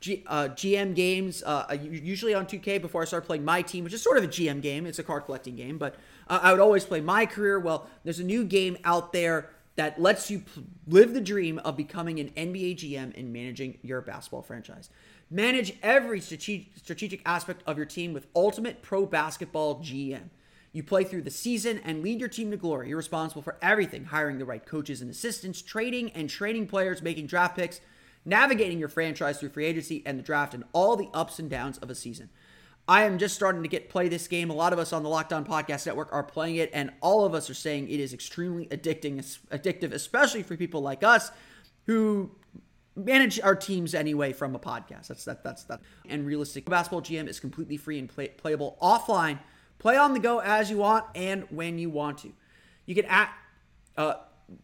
G, 0.02 0.22
uh, 0.28 0.50
GM 0.50 0.94
games, 0.96 1.42
uh, 1.44 1.78
usually 1.82 2.34
on 2.34 2.46
2K 2.46 2.82
before 2.82 3.04
I 3.04 3.06
started 3.06 3.26
playing 3.26 3.46
my 3.46 3.62
team, 3.62 3.86
which 3.86 3.94
is 3.94 4.04
sort 4.04 4.18
of 4.18 4.24
a 4.26 4.28
GM 4.28 4.62
game. 4.62 4.86
It's 4.86 5.00
a 5.00 5.04
card 5.04 5.24
collecting 5.24 5.56
game, 5.56 5.78
but 5.78 5.96
uh, 6.28 6.40
I 6.44 6.52
would 6.52 6.60
always 6.60 6.84
play 6.84 7.00
my 7.00 7.26
career. 7.26 7.58
Well, 7.58 7.88
there's 8.04 8.20
a 8.20 8.24
new 8.26 8.44
game 8.44 8.78
out 8.84 9.14
there 9.14 9.50
that 9.76 10.00
lets 10.00 10.30
you 10.30 10.44
live 10.88 11.14
the 11.14 11.22
dream 11.22 11.58
of 11.60 11.78
becoming 11.78 12.20
an 12.20 12.32
NBA 12.32 12.76
GM 12.76 13.18
and 13.18 13.32
managing 13.32 13.78
your 13.82 14.02
basketball 14.02 14.42
franchise. 14.42 14.90
Manage 15.32 15.78
every 15.82 16.20
strategic 16.20 17.22
aspect 17.26 17.64
of 17.66 17.78
your 17.78 17.86
team 17.86 18.14
with 18.14 18.28
Ultimate 18.36 18.82
Pro 18.82 19.06
Basketball 19.06 19.80
GM. 19.82 20.30
You 20.74 20.84
play 20.84 21.04
through 21.04 21.22
the 21.22 21.32
season 21.32 21.80
and 21.84 22.02
lead 22.02 22.20
your 22.20 22.30
team 22.30 22.50
to 22.52 22.58
glory. 22.58 22.90
You're 22.90 22.98
responsible 22.98 23.44
for 23.44 23.58
everything 23.62 24.06
hiring 24.06 24.40
the 24.40 24.46
right 24.46 24.66
coaches 24.66 25.02
and 25.02 25.10
assistants, 25.10 25.62
trading 25.62 26.10
and 26.12 26.30
training 26.30 26.68
players, 26.68 27.02
making 27.02 27.28
draft 27.28 27.56
picks, 27.56 27.80
navigating 28.26 28.80
your 28.80 28.90
franchise 28.90 29.40
through 29.40 29.50
free 29.50 29.66
agency 29.66 30.02
and 30.06 30.18
the 30.18 30.24
draft, 30.24 30.56
and 30.56 30.64
all 30.74 30.96
the 30.96 31.10
ups 31.14 31.38
and 31.38 31.50
downs 31.50 31.78
of 31.78 31.92
a 31.92 31.96
season. 31.96 32.30
I 32.88 33.04
am 33.04 33.18
just 33.18 33.36
starting 33.36 33.64
to 33.64 33.70
get 33.70 33.90
play 33.90 34.10
this 34.10 34.28
game. 34.28 34.50
A 34.50 34.54
lot 34.54 34.74
of 34.74 34.80
us 34.80 34.92
on 34.92 35.04
the 35.04 35.10
Locked 35.10 35.32
On 35.32 35.46
Podcast 35.46 35.86
Network 35.86 36.12
are 36.12 36.24
playing 36.24 36.58
it, 36.58 36.70
and 36.74 36.92
all 37.02 37.24
of 37.24 37.34
us 37.34 37.50
are 37.50 37.54
saying 37.54 37.88
it 37.88 38.00
is 38.00 38.14
extremely 38.14 38.66
addicting, 38.68 39.20
addictive, 39.52 39.94
especially 39.94 40.44
for 40.44 40.58
people 40.58 40.82
like 40.82 41.04
us 41.04 41.32
who 41.86 42.32
manage 42.96 43.40
our 43.40 43.56
teams 43.56 43.94
anyway 43.94 44.34
from 44.34 44.56
a 44.56 44.60
podcast. 44.60 45.08
That's 45.08 45.26
that. 45.26 45.44
That's 45.44 45.64
that. 45.66 45.82
And 46.10 46.26
realistic 46.26 46.66
basketball 46.66 47.02
GM 47.02 47.28
is 47.28 47.40
completely 47.40 47.78
free 47.78 48.00
and 48.00 48.10
play, 48.10 48.30
playable 48.30 48.78
offline. 48.82 49.40
Play 49.84 49.98
on 49.98 50.14
the 50.14 50.20
go 50.22 50.40
as 50.40 50.70
you 50.70 50.78
want 50.78 51.04
and 51.14 51.44
when 51.50 51.78
you 51.78 51.90
want 51.90 52.20
to. 52.20 52.32
You 52.86 52.96
can 52.96 53.04
at 53.04 53.30
uh, 53.98 54.14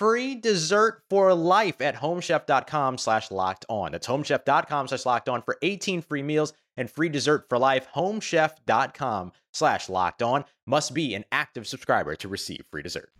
free 0.00 0.34
dessert 0.34 1.02
for 1.10 1.34
life 1.34 1.82
at 1.82 1.94
homechef.com 1.94 2.96
slash 2.96 3.30
locked 3.30 3.66
on. 3.68 3.92
That's 3.92 4.06
homechef.com 4.06 4.88
slash 4.88 5.04
locked 5.04 5.28
on 5.28 5.42
for 5.42 5.58
18 5.60 6.00
free 6.00 6.22
meals 6.22 6.54
and 6.78 6.90
free 6.90 7.10
dessert 7.10 7.50
for 7.50 7.58
life. 7.58 7.86
Homechef.com 7.94 9.32
slash 9.52 9.90
locked 9.90 10.22
on 10.22 10.46
must 10.66 10.94
be 10.94 11.14
an 11.14 11.26
active 11.30 11.66
subscriber 11.66 12.16
to 12.16 12.28
receive 12.28 12.64
free 12.70 12.82
dessert. 12.82 13.10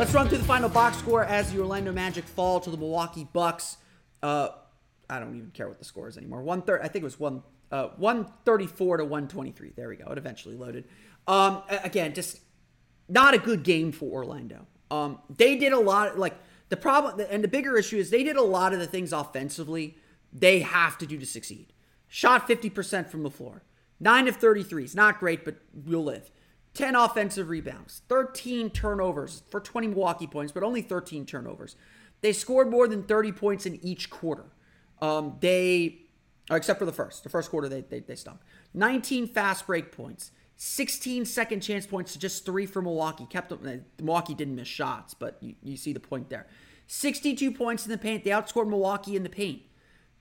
Let's 0.00 0.14
run 0.14 0.30
through 0.30 0.38
the 0.38 0.44
final 0.44 0.70
box 0.70 0.96
score 0.96 1.26
as 1.26 1.52
the 1.52 1.60
Orlando 1.60 1.92
Magic 1.92 2.24
fall 2.24 2.58
to 2.60 2.70
the 2.70 2.78
Milwaukee 2.78 3.28
Bucks. 3.34 3.76
Uh, 4.22 4.48
I 5.10 5.20
don't 5.20 5.36
even 5.36 5.50
care 5.50 5.68
what 5.68 5.78
the 5.78 5.84
score 5.84 6.08
is 6.08 6.16
anymore. 6.16 6.40
One 6.40 6.62
third, 6.62 6.80
I 6.80 6.88
think 6.88 7.02
it 7.02 7.04
was 7.04 7.20
one 7.20 7.42
uh, 7.70 7.88
134 7.98 8.96
to 8.96 9.04
123. 9.04 9.72
There 9.76 9.90
we 9.90 9.96
go. 9.96 10.06
It 10.10 10.16
eventually 10.16 10.56
loaded. 10.56 10.86
Um, 11.28 11.64
again, 11.84 12.14
just 12.14 12.40
not 13.10 13.34
a 13.34 13.38
good 13.38 13.62
game 13.62 13.92
for 13.92 14.06
Orlando. 14.06 14.66
Um, 14.90 15.18
they 15.28 15.54
did 15.56 15.74
a 15.74 15.78
lot. 15.78 16.18
Like 16.18 16.38
the 16.70 16.78
problem, 16.78 17.22
and 17.28 17.44
the 17.44 17.48
bigger 17.48 17.76
issue 17.76 17.98
is 17.98 18.08
they 18.08 18.24
did 18.24 18.36
a 18.36 18.42
lot 18.42 18.72
of 18.72 18.78
the 18.78 18.86
things 18.86 19.12
offensively 19.12 19.98
they 20.32 20.60
have 20.60 20.96
to 20.96 21.06
do 21.06 21.18
to 21.18 21.26
succeed. 21.26 21.74
Shot 22.08 22.48
50% 22.48 23.10
from 23.10 23.22
the 23.22 23.30
floor. 23.30 23.64
9 24.00 24.28
of 24.28 24.36
33 24.36 24.82
is 24.82 24.94
not 24.94 25.20
great, 25.20 25.44
but 25.44 25.56
we'll 25.74 26.04
live. 26.04 26.30
10 26.74 26.94
offensive 26.94 27.48
rebounds, 27.48 28.02
13 28.08 28.70
turnovers 28.70 29.42
for 29.50 29.60
20 29.60 29.88
Milwaukee 29.88 30.26
points, 30.26 30.52
but 30.52 30.62
only 30.62 30.82
13 30.82 31.26
turnovers. 31.26 31.76
They 32.20 32.32
scored 32.32 32.70
more 32.70 32.86
than 32.86 33.02
30 33.02 33.32
points 33.32 33.66
in 33.66 33.84
each 33.84 34.10
quarter. 34.10 34.44
Um, 35.00 35.36
they, 35.40 36.02
uh, 36.50 36.54
except 36.56 36.78
for 36.78 36.84
the 36.84 36.92
first. 36.92 37.24
The 37.24 37.30
first 37.30 37.50
quarter, 37.50 37.68
they, 37.68 37.80
they, 37.80 38.00
they 38.00 38.14
stunk. 38.14 38.40
19 38.74 39.26
fast 39.26 39.66
break 39.66 39.90
points, 39.90 40.30
16 40.56 41.24
second 41.24 41.60
chance 41.60 41.86
points 41.86 42.12
to 42.12 42.18
just 42.18 42.44
three 42.44 42.66
for 42.66 42.82
Milwaukee. 42.82 43.26
Kept 43.28 43.48
them, 43.48 43.60
uh, 43.66 44.02
Milwaukee 44.02 44.34
didn't 44.34 44.54
miss 44.54 44.68
shots, 44.68 45.14
but 45.14 45.38
you, 45.40 45.54
you 45.62 45.76
see 45.76 45.92
the 45.92 46.00
point 46.00 46.28
there. 46.28 46.46
62 46.86 47.52
points 47.52 47.84
in 47.84 47.90
the 47.90 47.98
paint. 47.98 48.24
They 48.24 48.30
outscored 48.30 48.68
Milwaukee 48.68 49.16
in 49.16 49.22
the 49.22 49.28
paint. 49.28 49.62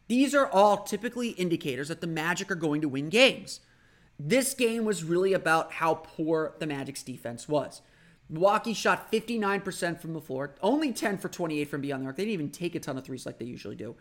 These 0.08 0.34
are 0.34 0.48
all 0.48 0.84
typically 0.84 1.30
indicators 1.30 1.90
that 1.90 2.02
the 2.02 2.08
Magic 2.08 2.50
are 2.50 2.56
going 2.56 2.82
to 2.82 2.90
win 2.90 3.10
games. 3.10 3.60
This 4.20 4.54
game 4.54 4.84
was 4.84 5.06
really 5.06 5.32
about 5.32 5.72
how 5.74 5.96
poor 5.96 6.54
the 6.60 6.68
Magic's 6.68 7.04
defense 7.04 7.48
was. 7.48 7.82
Milwaukee 8.30 8.74
shot 8.74 9.12
59% 9.12 10.00
from 10.00 10.14
the 10.14 10.22
floor, 10.22 10.54
only 10.62 10.92
10 10.92 11.18
for 11.18 11.30
28 11.30 11.66
from 11.66 11.82
beyond 11.82 12.04
the 12.04 12.08
arc. 12.08 12.18
They 12.18 12.26
didn't 12.26 12.34
even 12.34 12.52
take 12.52 12.76
a 12.76 12.80
ton 12.80 12.98
of 12.98 13.06
threes 13.06 13.26
like 13.26 13.40
they 13.40 13.46
usually 13.46 13.76
do, 13.76 13.96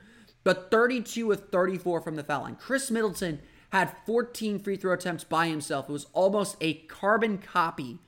but 0.45 0.71
32 0.71 1.27
with 1.27 1.51
34 1.51 2.03
from 2.03 2.17
the 2.17 2.25
foul 2.25 2.43
line. 2.43 2.57
Khris 2.57 2.91
Middleton 2.91 3.41
had 3.71 3.95
14 4.07 4.59
free 4.59 4.77
throw 4.77 4.93
attempts 4.93 5.25
by 5.25 5.49
himself. 5.49 5.89
It 5.89 5.93
was 5.93 6.07
almost 6.13 6.57
a 6.61 6.75
carbon 6.75 7.39
copy 7.39 8.01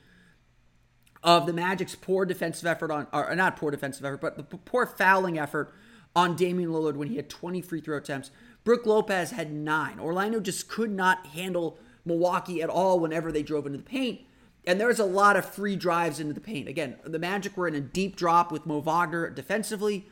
of 1.22 1.46
the 1.46 1.52
Magic's 1.52 1.94
poor 1.94 2.24
defensive 2.24 2.66
effort 2.66 2.90
on, 2.90 3.06
or 3.12 3.34
not 3.36 3.56
poor 3.56 3.70
defensive 3.70 4.04
effort, 4.04 4.20
but 4.20 4.36
the 4.36 4.42
poor 4.42 4.84
fouling 4.86 5.38
effort 5.38 5.72
on 6.16 6.34
Damian 6.34 6.70
Lillard 6.70 6.96
when 6.96 7.08
he 7.08 7.16
had 7.16 7.28
20 7.28 7.62
free 7.62 7.80
throw 7.80 7.96
attempts. 7.96 8.30
Brook 8.64 8.84
Lopez 8.84 9.30
had 9.30 9.52
nine. 9.52 10.00
Orlando 10.00 10.40
just 10.40 10.68
could 10.68 10.90
not 10.90 11.26
handle 11.28 11.78
Milwaukee 12.04 12.62
at 12.62 12.70
all 12.70 12.98
whenever 12.98 13.30
they 13.30 13.42
drove 13.42 13.66
into 13.66 13.78
the 13.78 13.84
paint. 13.84 14.20
And 14.66 14.80
there's 14.80 14.98
a 14.98 15.04
lot 15.04 15.36
of 15.36 15.44
free 15.44 15.76
drives 15.76 16.20
into 16.20 16.34
the 16.34 16.40
paint. 16.40 16.68
Again, 16.68 16.96
the 17.04 17.18
Magic 17.18 17.56
were 17.56 17.66
in 17.66 17.74
a 17.74 17.80
deep 17.80 18.16
drop 18.16 18.52
with 18.52 18.66
Mo 18.66 18.80
Wagner 18.80 19.30
defensively. 19.30 20.06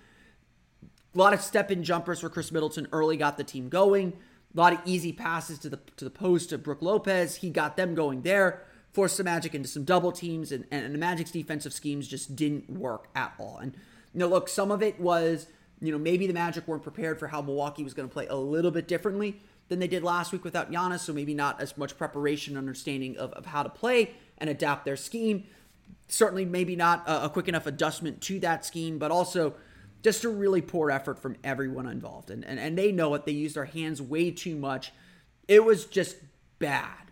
A 1.15 1.19
lot 1.19 1.35
of 1.35 1.41
step 1.41 1.71
in 1.71 1.85
jumpers 1.85 2.21
for 2.21 2.31
Khris 2.31 2.51
Middleton 2.51 2.89
early 2.93 3.17
got 3.17 3.37
the 3.37 3.45
team 3.45 3.69
going. 3.69 4.15
A 4.55 4.59
lot 4.59 4.73
of 4.73 4.81
easy 4.85 5.13
passes 5.13 5.59
to 5.61 5.69
the 5.69 5.79
to 5.97 6.05
the 6.05 6.11
post 6.11 6.51
to 6.51 6.59
Brook 6.59 6.81
Lopez. 6.81 7.37
He 7.37 7.51
got 7.51 7.77
them 7.77 7.95
going 7.95 8.23
there. 8.23 8.63
Forced 8.93 9.19
the 9.19 9.25
Magic 9.25 9.55
into 9.55 9.69
some 9.69 9.85
double 9.85 10.13
teams, 10.13 10.51
and, 10.51 10.65
and 10.71 10.95
the 10.95 10.99
Magic's 10.99 11.31
defensive 11.31 11.75
schemes 11.75 12.09
just 12.09 12.35
didn't 12.35 12.71
work 12.71 13.09
at 13.15 13.35
all. 13.39 13.59
And 13.61 13.75
you 14.15 14.21
know, 14.21 14.29
look, 14.29 14.49
some 14.49 14.71
of 14.71 14.83
it 14.83 14.99
was, 14.99 15.47
you 15.81 15.93
know, 15.93 15.99
maybe 15.99 16.27
the 16.27 16.33
Magic 16.33 16.67
weren't 16.67 16.83
prepared 16.83 17.19
for 17.21 17.29
how 17.29 17.43
Milwaukee 17.43 17.85
was 17.85 17.93
going 17.93 18.09
to 18.09 18.13
play 18.13 18.27
a 18.27 18.35
little 18.35 18.71
bit 18.71 18.89
differently 18.89 19.41
than 19.69 19.79
they 19.79 19.87
did 19.87 20.03
last 20.03 20.33
week 20.33 20.45
without 20.45 20.71
Giannis, 20.71 21.01
so 21.01 21.13
maybe 21.13 21.35
not 21.35 21.61
as 21.61 21.77
much 21.77 21.97
preparation, 21.97 22.57
understanding 22.57 23.17
of, 23.17 23.33
of 23.33 23.47
how 23.47 23.63
to 23.63 23.69
play 23.69 24.13
and 24.39 24.49
adapt 24.49 24.85
their 24.85 24.97
scheme. 24.97 25.45
Certainly, 26.09 26.47
maybe 26.47 26.75
not 26.75 27.07
a, 27.07 27.27
a 27.27 27.29
quick 27.29 27.49
enough 27.49 27.67
adjustment 27.67 28.21
to 28.23 28.41
that 28.41 28.65
scheme, 28.65 28.99
but 28.99 29.11
also 29.11 29.55
just 30.03 30.25
a 30.25 30.29
really 30.29 30.63
poor 30.63 30.91
effort 30.91 31.19
from 31.19 31.37
everyone 31.45 31.87
involved. 31.87 32.31
And, 32.31 32.45
and, 32.45 32.59
and 32.59 32.79
they 32.79 32.93
know 32.93 33.15
it. 33.15 33.27
They 33.27 33.33
used 33.33 33.57
their 33.57 33.65
hands 33.65 34.01
way 34.01 34.31
too 34.31 34.57
much. 34.57 34.93
It 35.47 35.65
was 35.65 35.87
just 35.87 36.17
bad. 36.59 37.11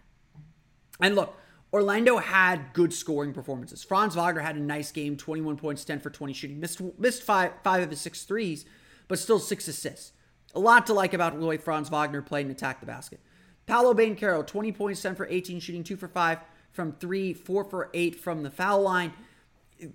And 1.00 1.14
look, 1.14 1.36
Orlando 1.72 2.18
had 2.18 2.72
good 2.72 2.92
scoring 2.92 3.32
performances. 3.32 3.82
Franz 3.82 4.14
Wagner 4.14 4.40
had 4.40 4.56
a 4.56 4.60
nice 4.60 4.92
game, 4.92 5.16
21 5.16 5.56
points, 5.56 5.84
10 5.84 6.00
for 6.00 6.10
20 6.10 6.32
shooting. 6.32 6.60
Missed 6.60 6.80
missed 6.98 7.22
five 7.22 7.52
five 7.62 7.82
of 7.82 7.90
his 7.90 8.00
six 8.00 8.22
threes, 8.22 8.64
but 9.08 9.18
still 9.18 9.38
six 9.38 9.68
assists. 9.68 10.12
A 10.56 10.58
lot 10.58 10.86
to 10.86 10.94
like 10.94 11.12
about 11.12 11.38
the 11.38 11.44
way 11.44 11.58
Franz 11.58 11.90
Wagner 11.90 12.22
played 12.22 12.46
and 12.46 12.50
attacked 12.50 12.80
the 12.80 12.86
basket. 12.86 13.20
Paolo 13.66 13.92
Banchero, 13.92 14.44
20 14.46 14.72
points, 14.72 15.02
10 15.02 15.14
for 15.14 15.26
18, 15.26 15.60
shooting 15.60 15.84
2 15.84 15.96
for 15.96 16.08
5 16.08 16.38
from 16.72 16.92
3, 16.92 17.34
4 17.34 17.64
for 17.64 17.90
8 17.92 18.18
from 18.18 18.42
the 18.42 18.50
foul 18.50 18.80
line. 18.80 19.12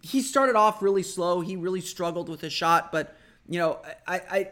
He 0.01 0.21
started 0.21 0.55
off 0.55 0.83
really 0.83 1.01
slow. 1.01 1.41
He 1.41 1.55
really 1.55 1.81
struggled 1.81 2.29
with 2.29 2.41
his 2.41 2.53
shot, 2.53 2.91
but, 2.91 3.17
you 3.49 3.57
know, 3.57 3.79
I 4.07 4.21
I, 4.29 4.51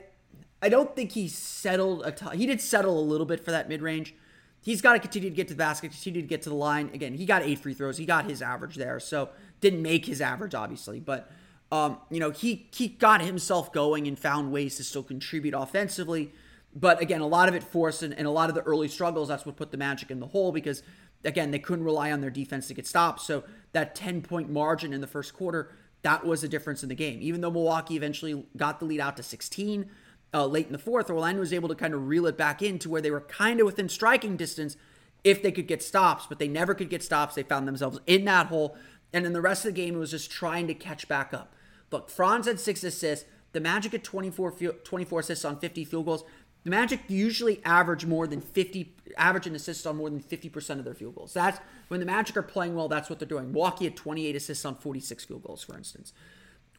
I 0.64 0.70
don't 0.70 0.96
think 0.96 1.12
he 1.12 1.28
settled 1.28 2.02
a 2.04 2.12
ton. 2.12 2.38
He 2.38 2.48
did 2.48 2.60
settle 2.60 3.00
a 3.00 3.06
little 3.06 3.28
bit 3.28 3.46
for 3.46 3.52
that 3.52 3.70
mid 3.70 3.84
range. 3.84 4.16
He's 4.62 4.82
got 4.82 4.94
to 4.94 5.00
continue 5.00 5.30
to 5.30 5.36
get 5.36 5.48
to 5.50 5.54
the 5.54 5.60
basket, 5.60 5.92
continue 5.92 6.22
to 6.22 6.28
get 6.28 6.42
to 6.42 6.50
the 6.50 6.56
line. 6.56 6.90
Again, 6.94 7.14
he 7.14 7.26
got 7.26 7.44
eight 7.44 7.60
free 7.60 7.74
throws. 7.76 7.98
He 7.98 8.06
got 8.06 8.26
his 8.26 8.42
average 8.42 8.76
there. 8.76 9.00
So 9.00 9.30
didn't 9.62 9.82
make 9.82 10.06
his 10.06 10.22
average, 10.22 10.56
obviously, 10.56 11.00
but 11.00 11.32
um, 11.72 11.98
you 12.10 12.20
know, 12.20 12.32
he 12.32 12.68
he 12.74 12.88
got 12.88 13.22
himself 13.22 13.72
going 13.72 14.08
and 14.08 14.18
found 14.18 14.52
ways 14.52 14.78
to 14.78 14.84
still 14.84 15.04
contribute 15.04 15.54
offensively. 15.54 16.32
But 16.76 17.02
again, 17.02 17.22
a 17.22 17.28
lot 17.28 17.50
of 17.50 17.56
it 17.56 17.64
forced 17.64 18.04
and, 18.04 18.14
and 18.14 18.28
a 18.28 18.32
lot 18.32 18.50
of 18.50 18.56
the 18.56 18.62
early 18.62 18.88
struggles, 18.88 19.28
that's 19.28 19.46
what 19.46 19.56
put 19.56 19.72
the 19.72 19.78
Magic 19.78 20.12
in 20.12 20.20
the 20.20 20.28
hole 20.28 20.52
because 20.52 20.84
again, 21.24 21.52
they 21.52 21.60
couldn't 21.60 21.86
rely 21.86 22.12
on 22.12 22.22
their 22.22 22.30
defense 22.30 22.68
to 22.68 22.74
get 22.74 22.88
stops. 22.88 23.26
So 23.26 23.44
that 23.74 23.96
10 23.96 24.22
point 24.22 24.50
margin 24.50 24.94
in 24.94 25.02
the 25.02 25.08
first 25.08 25.34
quarter, 25.34 25.72
that 26.02 26.26
was 26.26 26.44
a 26.44 26.48
difference 26.48 26.84
in 26.84 26.90
the 26.90 26.96
game. 26.96 27.20
Even 27.22 27.42
though 27.42 27.52
Milwaukee 27.52 27.96
eventually 27.96 28.46
got 28.56 28.80
the 28.80 28.86
lead 28.86 29.00
out 29.00 29.18
to 29.18 29.24
16 29.24 29.90
uh, 30.34 30.46
late 30.46 30.68
in 30.68 30.72
the 30.72 30.80
fourth, 30.80 31.10
Orlando 31.10 31.42
was 31.42 31.54
able 31.54 31.70
to 31.70 31.76
kind 31.76 31.94
of 31.94 32.08
reel 32.08 32.26
it 32.26 32.38
back 32.38 32.62
in 32.62 32.80
to 32.80 32.90
where 32.90 33.02
they 33.02 33.12
were 33.12 33.22
kind 33.22 33.60
of 33.60 33.66
within 33.66 33.90
striking 33.90 34.38
distance 34.38 34.78
if 35.24 35.42
they 35.42 35.52
could 35.52 35.68
get 35.68 35.84
stops, 35.84 36.28
but 36.28 36.40
they 36.40 36.48
never 36.48 36.74
could 36.74 36.90
get 36.90 37.04
stops. 37.04 37.36
They 37.36 37.44
found 37.44 37.68
themselves 37.68 38.00
in 38.08 38.26
that 38.26 38.48
hole. 38.48 38.78
And 39.12 39.26
in 39.26 39.34
the 39.34 39.42
rest 39.42 39.66
of 39.66 39.74
the 39.74 39.82
game, 39.82 39.96
it 39.96 40.00
was 40.00 40.12
just 40.12 40.32
trying 40.32 40.68
to 40.68 40.74
catch 40.74 41.08
back 41.08 41.34
up. 41.34 41.54
Look, 41.92 42.10
Franz 42.10 42.48
had 42.48 42.60
six 42.60 42.84
assists. 42.84 43.26
The 43.52 43.60
Magic 43.60 43.94
had 43.94 44.04
24, 44.04 44.52
24 44.84 45.20
assists 45.20 45.46
on 45.46 45.60
50 45.60 45.86
field 45.86 46.06
goals. 46.06 46.24
The 46.64 46.70
Magic 46.70 47.00
usually 47.08 47.62
average 47.64 48.06
more 48.06 48.28
than 48.28 48.42
50, 48.42 48.96
average 49.18 49.48
an 49.48 49.56
assist 49.56 49.88
on 49.88 49.96
more 49.96 50.10
than 50.10 50.22
50% 50.22 50.78
of 50.78 50.86
their 50.86 50.94
field 50.94 51.16
goals. 51.16 51.34
That's 51.34 51.60
when 51.88 52.00
the 52.00 52.06
Magic 52.06 52.36
are 52.36 52.44
playing 52.44 52.76
well, 52.76 52.90
that's 52.90 53.10
what 53.10 53.18
they're 53.18 53.28
doing. 53.28 53.52
Milwaukee 53.52 53.86
had 53.86 53.96
28 53.96 54.36
assists 54.36 54.66
on 54.66 54.76
46 54.76 55.26
field 55.26 55.44
goals, 55.44 55.64
for 55.64 55.78
instance. 55.78 56.14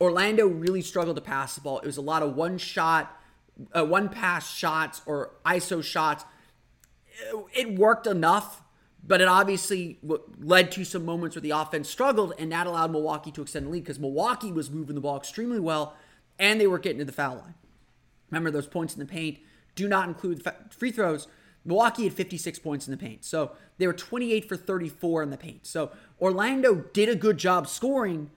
Orlando 0.01 0.46
really 0.46 0.83
struggled 0.83 1.16
to 1.16 1.23
pass 1.23 1.55
the 1.55 1.61
ball. 1.61 1.79
It 1.81 1.87
was 1.87 1.96
a 1.96 2.03
lot 2.03 2.23
of 2.23 2.37
one 2.37 2.59
shot, 2.59 3.20
uh, 3.73 3.85
one 3.85 4.09
pass 4.09 4.55
shots 4.55 5.03
or 5.07 5.33
ISO 5.44 5.83
shots. 5.83 6.25
It 7.55 7.79
worked 7.79 8.07
enough 8.07 8.62
but 9.06 9.20
it 9.20 9.28
obviously 9.28 9.98
led 10.38 10.70
to 10.72 10.84
some 10.84 11.04
moments 11.04 11.36
where 11.36 11.42
the 11.42 11.50
offense 11.50 11.88
struggled, 11.88 12.34
and 12.38 12.52
that 12.52 12.66
allowed 12.66 12.92
Milwaukee 12.92 13.30
to 13.32 13.42
extend 13.42 13.66
the 13.66 13.70
lead 13.70 13.84
because 13.84 13.98
Milwaukee 13.98 14.52
was 14.52 14.70
moving 14.70 14.94
the 14.94 15.00
ball 15.00 15.16
extremely 15.16 15.60
well, 15.60 15.94
and 16.38 16.60
they 16.60 16.66
were 16.66 16.78
getting 16.78 16.98
to 16.98 17.04
the 17.04 17.12
foul 17.12 17.36
line. 17.36 17.54
Remember, 18.30 18.50
those 18.50 18.66
points 18.66 18.94
in 18.94 19.00
the 19.00 19.06
paint 19.06 19.38
do 19.74 19.88
not 19.88 20.08
include 20.08 20.46
free 20.70 20.92
throws. 20.92 21.26
Milwaukee 21.64 22.04
had 22.04 22.12
56 22.12 22.58
points 22.58 22.86
in 22.86 22.90
the 22.90 22.96
paint. 22.96 23.24
So 23.24 23.52
they 23.78 23.86
were 23.86 23.92
28 23.92 24.48
for 24.48 24.56
34 24.56 25.22
in 25.22 25.30
the 25.30 25.36
paint. 25.36 25.66
So 25.66 25.90
Orlando 26.20 26.74
did 26.74 27.08
a 27.08 27.14
good 27.14 27.38
job 27.38 27.68
scoring 27.68 28.30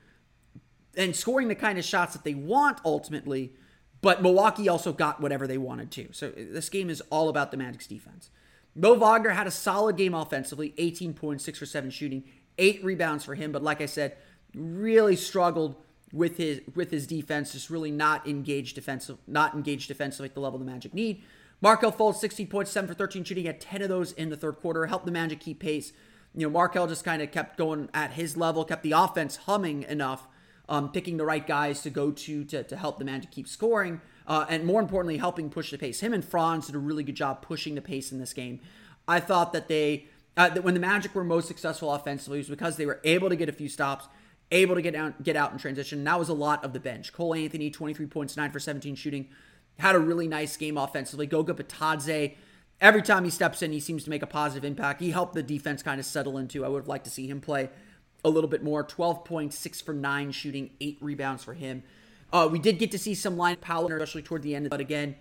and 0.95 1.15
scoring 1.15 1.47
the 1.47 1.55
kind 1.55 1.79
of 1.79 1.85
shots 1.85 2.13
that 2.13 2.23
they 2.23 2.33
want 2.33 2.79
ultimately, 2.85 3.53
but 4.01 4.21
Milwaukee 4.21 4.69
also 4.69 4.93
got 4.93 5.21
whatever 5.21 5.47
they 5.47 5.57
wanted 5.57 5.89
to. 5.91 6.09
So 6.11 6.27
uh, 6.27 6.31
this 6.35 6.69
game 6.69 6.89
is 6.89 7.01
all 7.09 7.29
about 7.29 7.51
the 7.51 7.57
Magic's 7.57 7.87
defense. 7.87 8.29
Mo 8.75 8.95
Wagner 8.95 9.31
had 9.31 9.47
a 9.47 9.51
solid 9.51 9.97
game 9.97 10.13
offensively, 10.13 10.73
18 10.77 11.13
points, 11.13 11.43
6 11.45 11.59
for 11.59 11.65
7 11.65 11.89
shooting, 11.89 12.23
8 12.57 12.83
rebounds 12.83 13.23
for 13.23 13.35
him, 13.35 13.51
but 13.51 13.63
like 13.63 13.81
I 13.81 13.85
said, 13.85 14.15
really 14.55 15.15
struggled 15.15 15.75
with 16.11 16.37
his 16.37 16.61
with 16.75 16.91
his 16.91 17.07
defense, 17.07 17.51
just 17.51 17.69
really 17.69 17.91
not 17.91 18.27
engaged 18.27 18.75
defensive, 18.75 19.17
not 19.27 19.55
engaged 19.55 19.87
defensively 19.87 20.29
at 20.29 20.35
the 20.35 20.39
level 20.39 20.59
the 20.59 20.65
Magic 20.65 20.93
need. 20.93 21.23
Markelle 21.59 21.91
Fultz, 21.91 22.17
16 22.17 22.47
points, 22.47 22.71
7 22.71 22.87
for 22.87 22.93
13 22.93 23.23
shooting, 23.23 23.45
had 23.45 23.59
10 23.59 23.81
of 23.81 23.89
those 23.89 24.11
in 24.11 24.29
the 24.29 24.37
third 24.37 24.57
quarter, 24.57 24.85
helped 24.85 25.05
the 25.05 25.11
Magic 25.11 25.39
keep 25.39 25.59
pace. 25.59 25.91
You 26.35 26.47
know, 26.47 26.51
Markelle 26.51 26.87
just 26.87 27.03
kind 27.03 27.21
of 27.21 27.31
kept 27.31 27.57
going 27.57 27.89
at 27.93 28.11
his 28.11 28.37
level, 28.37 28.63
kept 28.63 28.83
the 28.83 28.91
offense 28.91 29.37
humming 29.37 29.83
enough, 29.83 30.27
um, 30.69 30.91
picking 30.91 31.17
the 31.17 31.25
right 31.25 31.45
guys 31.45 31.81
to 31.81 31.89
go 31.89 32.11
to 32.11 32.43
to, 32.45 32.63
to 32.63 32.77
help 32.77 32.99
the 32.99 33.05
Magic 33.05 33.31
keep 33.31 33.47
scoring, 33.47 34.01
uh, 34.27 34.45
and 34.49 34.65
more 34.65 34.81
importantly, 34.81 35.17
helping 35.17 35.49
push 35.49 35.71
the 35.71 35.77
pace. 35.77 35.99
Him 35.99 36.13
and 36.13 36.23
Franz 36.23 36.67
did 36.67 36.75
a 36.75 36.79
really 36.79 37.03
good 37.03 37.15
job 37.15 37.41
pushing 37.41 37.75
the 37.75 37.81
pace 37.81 38.11
in 38.11 38.19
this 38.19 38.33
game. 38.33 38.59
I 39.07 39.19
thought 39.19 39.53
that 39.53 39.67
they, 39.67 40.07
uh, 40.37 40.49
that 40.49 40.63
when 40.63 40.73
the 40.73 40.79
Magic 40.79 41.13
were 41.13 41.23
most 41.23 41.47
successful 41.47 41.93
offensively, 41.93 42.37
was 42.37 42.47
because 42.49 42.77
they 42.77 42.85
were 42.85 43.01
able 43.03 43.29
to 43.29 43.35
get 43.35 43.49
a 43.49 43.53
few 43.53 43.69
stops 43.69 44.07
able 44.53 44.75
to 44.75 44.81
get 44.81 44.95
out, 44.95 45.23
get 45.23 45.35
out 45.35 45.51
in 45.51 45.57
transition. 45.57 45.99
And 45.99 46.07
that 46.07 46.19
was 46.19 46.29
a 46.29 46.33
lot 46.33 46.63
of 46.63 46.73
the 46.73 46.79
bench. 46.79 47.11
Cole 47.11 47.33
Anthony, 47.33 47.69
23 47.69 48.05
points, 48.05 48.37
9 48.37 48.51
for 48.51 48.59
17 48.59 48.95
shooting, 48.95 49.27
had 49.79 49.95
a 49.95 49.99
really 49.99 50.27
nice 50.27 50.55
game 50.55 50.77
offensively. 50.77 51.25
Goga 51.25 51.53
Bitadze, 51.53 52.35
every 52.79 53.01
time 53.01 53.23
he 53.23 53.29
steps 53.29 53.61
in, 53.61 53.71
he 53.71 53.79
seems 53.79 54.03
to 54.03 54.09
make 54.09 54.21
a 54.21 54.27
positive 54.27 54.63
impact. 54.63 55.01
He 55.01 55.11
helped 55.11 55.33
the 55.33 55.43
defense 55.43 55.81
kind 55.81 55.99
of 55.99 56.05
settle 56.05 56.37
into. 56.37 56.63
I 56.63 56.67
would 56.67 56.83
have 56.83 56.87
liked 56.87 57.05
to 57.05 57.11
see 57.11 57.27
him 57.27 57.41
play 57.41 57.69
a 58.23 58.29
little 58.29 58.49
bit 58.49 58.63
more. 58.63 58.83
12 58.83 59.25
points, 59.25 59.57
6 59.57 59.81
for 59.81 59.93
9 59.93 60.31
shooting, 60.31 60.69
8 60.79 60.97
rebounds 61.01 61.43
for 61.43 61.53
him. 61.53 61.83
Uh, 62.33 62.49
we 62.51 62.57
did 62.57 62.79
get 62.79 62.91
to 62.91 62.97
see 62.97 63.13
some 63.13 63.37
line 63.37 63.55
power, 63.57 63.95
especially 63.95 64.23
toward 64.23 64.41
the 64.41 64.55
end, 64.55 64.67
but 64.71 64.79
again, 64.79 65.15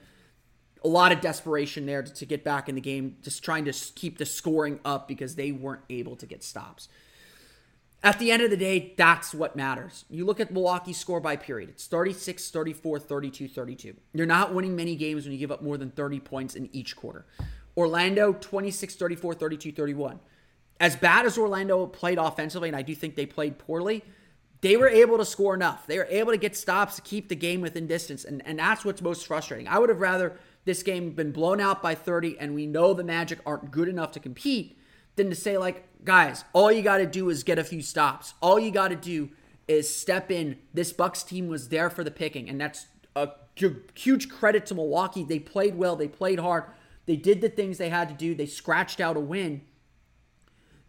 a 0.83 0.89
lot 0.89 1.13
of 1.13 1.21
desperation 1.21 1.85
there 1.85 2.03
to, 2.03 2.13
to 2.13 2.27
get 2.27 2.43
back 2.43 2.71
in 2.71 2.75
the 2.75 2.81
game, 2.81 3.19
just 3.23 3.45
trying 3.45 3.67
to 3.67 3.73
keep 3.95 4.17
the 4.17 4.25
scoring 4.25 4.81
up 4.85 5.07
because 5.07 5.37
they 5.37 5.53
weren't 5.53 5.83
able 5.91 6.17
to 6.17 6.27
get 6.27 6.43
stops. 6.43 6.89
At 8.03 8.19
the 8.19 8.33
end 8.33 8.43
of 8.43 8.51
the 8.51 8.57
day, 8.57 8.95
that's 8.97 9.33
what 9.33 9.55
matters. 9.55 10.07
You 10.11 10.25
look 10.25 10.41
at 10.41 10.51
Milwaukee's 10.51 10.97
score 10.97 11.21
by 11.21 11.37
period. 11.37 11.69
It's 11.69 11.87
36, 11.87 12.51
34, 12.51 12.99
32, 12.99 13.47
32. 13.47 13.95
You're 14.13 14.27
not 14.27 14.53
winning 14.53 14.75
many 14.75 14.97
games 14.97 15.25
when 15.25 15.33
you 15.33 15.39
give 15.39 15.53
up 15.53 15.63
more 15.63 15.77
than 15.77 15.91
30 15.91 16.19
points 16.19 16.57
in 16.57 16.69
each 16.73 16.97
quarter. 16.97 17.27
Orlando, 17.77 18.33
26, 18.33 18.97
34, 18.97 19.35
32, 19.35 19.73
31. 19.73 20.19
As 20.81 20.97
bad 20.97 21.27
as 21.27 21.39
Orlando 21.39 21.87
played 21.87 22.19
offensively, 22.19 22.71
and 22.71 22.77
I 22.77 22.83
do 22.83 22.95
think 22.95 23.15
they 23.15 23.27
played 23.27 23.59
poorly, 23.59 24.03
they 24.63 24.77
were 24.77 24.89
able 24.89 25.19
to 25.19 25.25
score 25.25 25.55
enough. 25.55 25.87
They 25.87 25.99
were 25.99 26.07
able 26.09 26.33
to 26.33 26.39
get 26.39 26.57
stops 26.57 26.97
to 26.97 27.03
keep 27.03 27.29
the 27.29 27.37
game 27.37 27.61
within 27.61 27.87
distance. 27.87 28.25
And, 28.25 28.43
and 28.47 28.59
that's 28.59 28.85
what's 28.85 29.03
most 29.03 29.27
frustrating. 29.27 29.69
I 29.69 29.79
would 29.79 29.89
have 29.89 30.01
rather 30.01 30.39
this 30.65 30.83
game 30.83 31.11
been 31.11 31.33
blown 31.33 31.61
out 31.61 31.83
by 31.83 31.97
30 31.97 32.39
and 32.39 32.55
we 32.55 32.67
know 32.67 32.95
the 32.95 33.05
Magic 33.05 33.41
aren't 33.45 33.73
good 33.73 33.89
enough 33.89 34.13
to 34.13 34.21
compete 34.21 34.79
than 35.17 35.29
to 35.31 35.37
say, 35.37 35.59
like, 35.59 35.85
guys, 36.05 36.45
all 36.53 36.71
you 36.71 36.81
got 36.81 36.99
to 36.99 37.07
do 37.07 37.29
is 37.29 37.43
get 37.43 37.59
a 37.59 37.65
few 37.65 37.83
stops. 37.83 38.35
All 38.41 38.59
you 38.59 38.71
got 38.71 38.89
to 38.89 38.97
do 38.97 39.31
is 39.67 39.95
step 39.95 40.31
in. 40.31 40.59
This 40.73 40.93
Bucks 40.93 41.25
team 41.25 41.49
was 41.49 41.69
there 41.69 41.91
for 41.91 42.05
the 42.05 42.11
picking, 42.11 42.49
and 42.49 42.61
that's 42.61 42.87
a 43.17 43.31
huge 43.95 44.29
credit 44.29 44.65
to 44.67 44.75
Milwaukee. 44.75 45.25
They 45.25 45.39
played 45.39 45.75
well, 45.75 45.97
they 45.97 46.09
played 46.09 46.39
hard, 46.39 46.65
they 47.07 47.17
did 47.17 47.41
the 47.41 47.49
things 47.49 47.79
they 47.79 47.91
had 47.91 48.09
to 48.09 48.15
do. 48.15 48.35
They 48.35 48.47
scratched 48.47 49.01
out 49.01 49.17
a 49.17 49.21
win. 49.21 49.63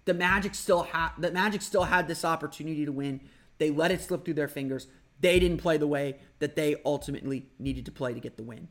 The 0.06 0.14
Magic 0.14 0.54
still 0.54 0.84
had 0.84 1.10
the 1.18 1.32
Magic 1.32 1.62
still 1.62 1.84
had 1.84 2.08
this 2.08 2.24
opportunity 2.24 2.86
to 2.86 2.92
win. 2.92 3.22
They 3.64 3.70
let 3.70 3.92
it 3.92 4.02
slip 4.02 4.26
through 4.26 4.34
their 4.34 4.50
fingers. 4.50 4.88
They 5.22 5.40
didn't 5.40 5.60
play 5.60 5.78
the 5.78 5.88
way 5.88 6.18
that 6.40 6.58
they 6.58 6.76
ultimately 6.84 7.48
needed 7.58 7.86
to 7.86 7.94
play 7.94 8.14
to 8.14 8.20
get 8.20 8.36
the 8.36 8.44
win. 8.44 8.68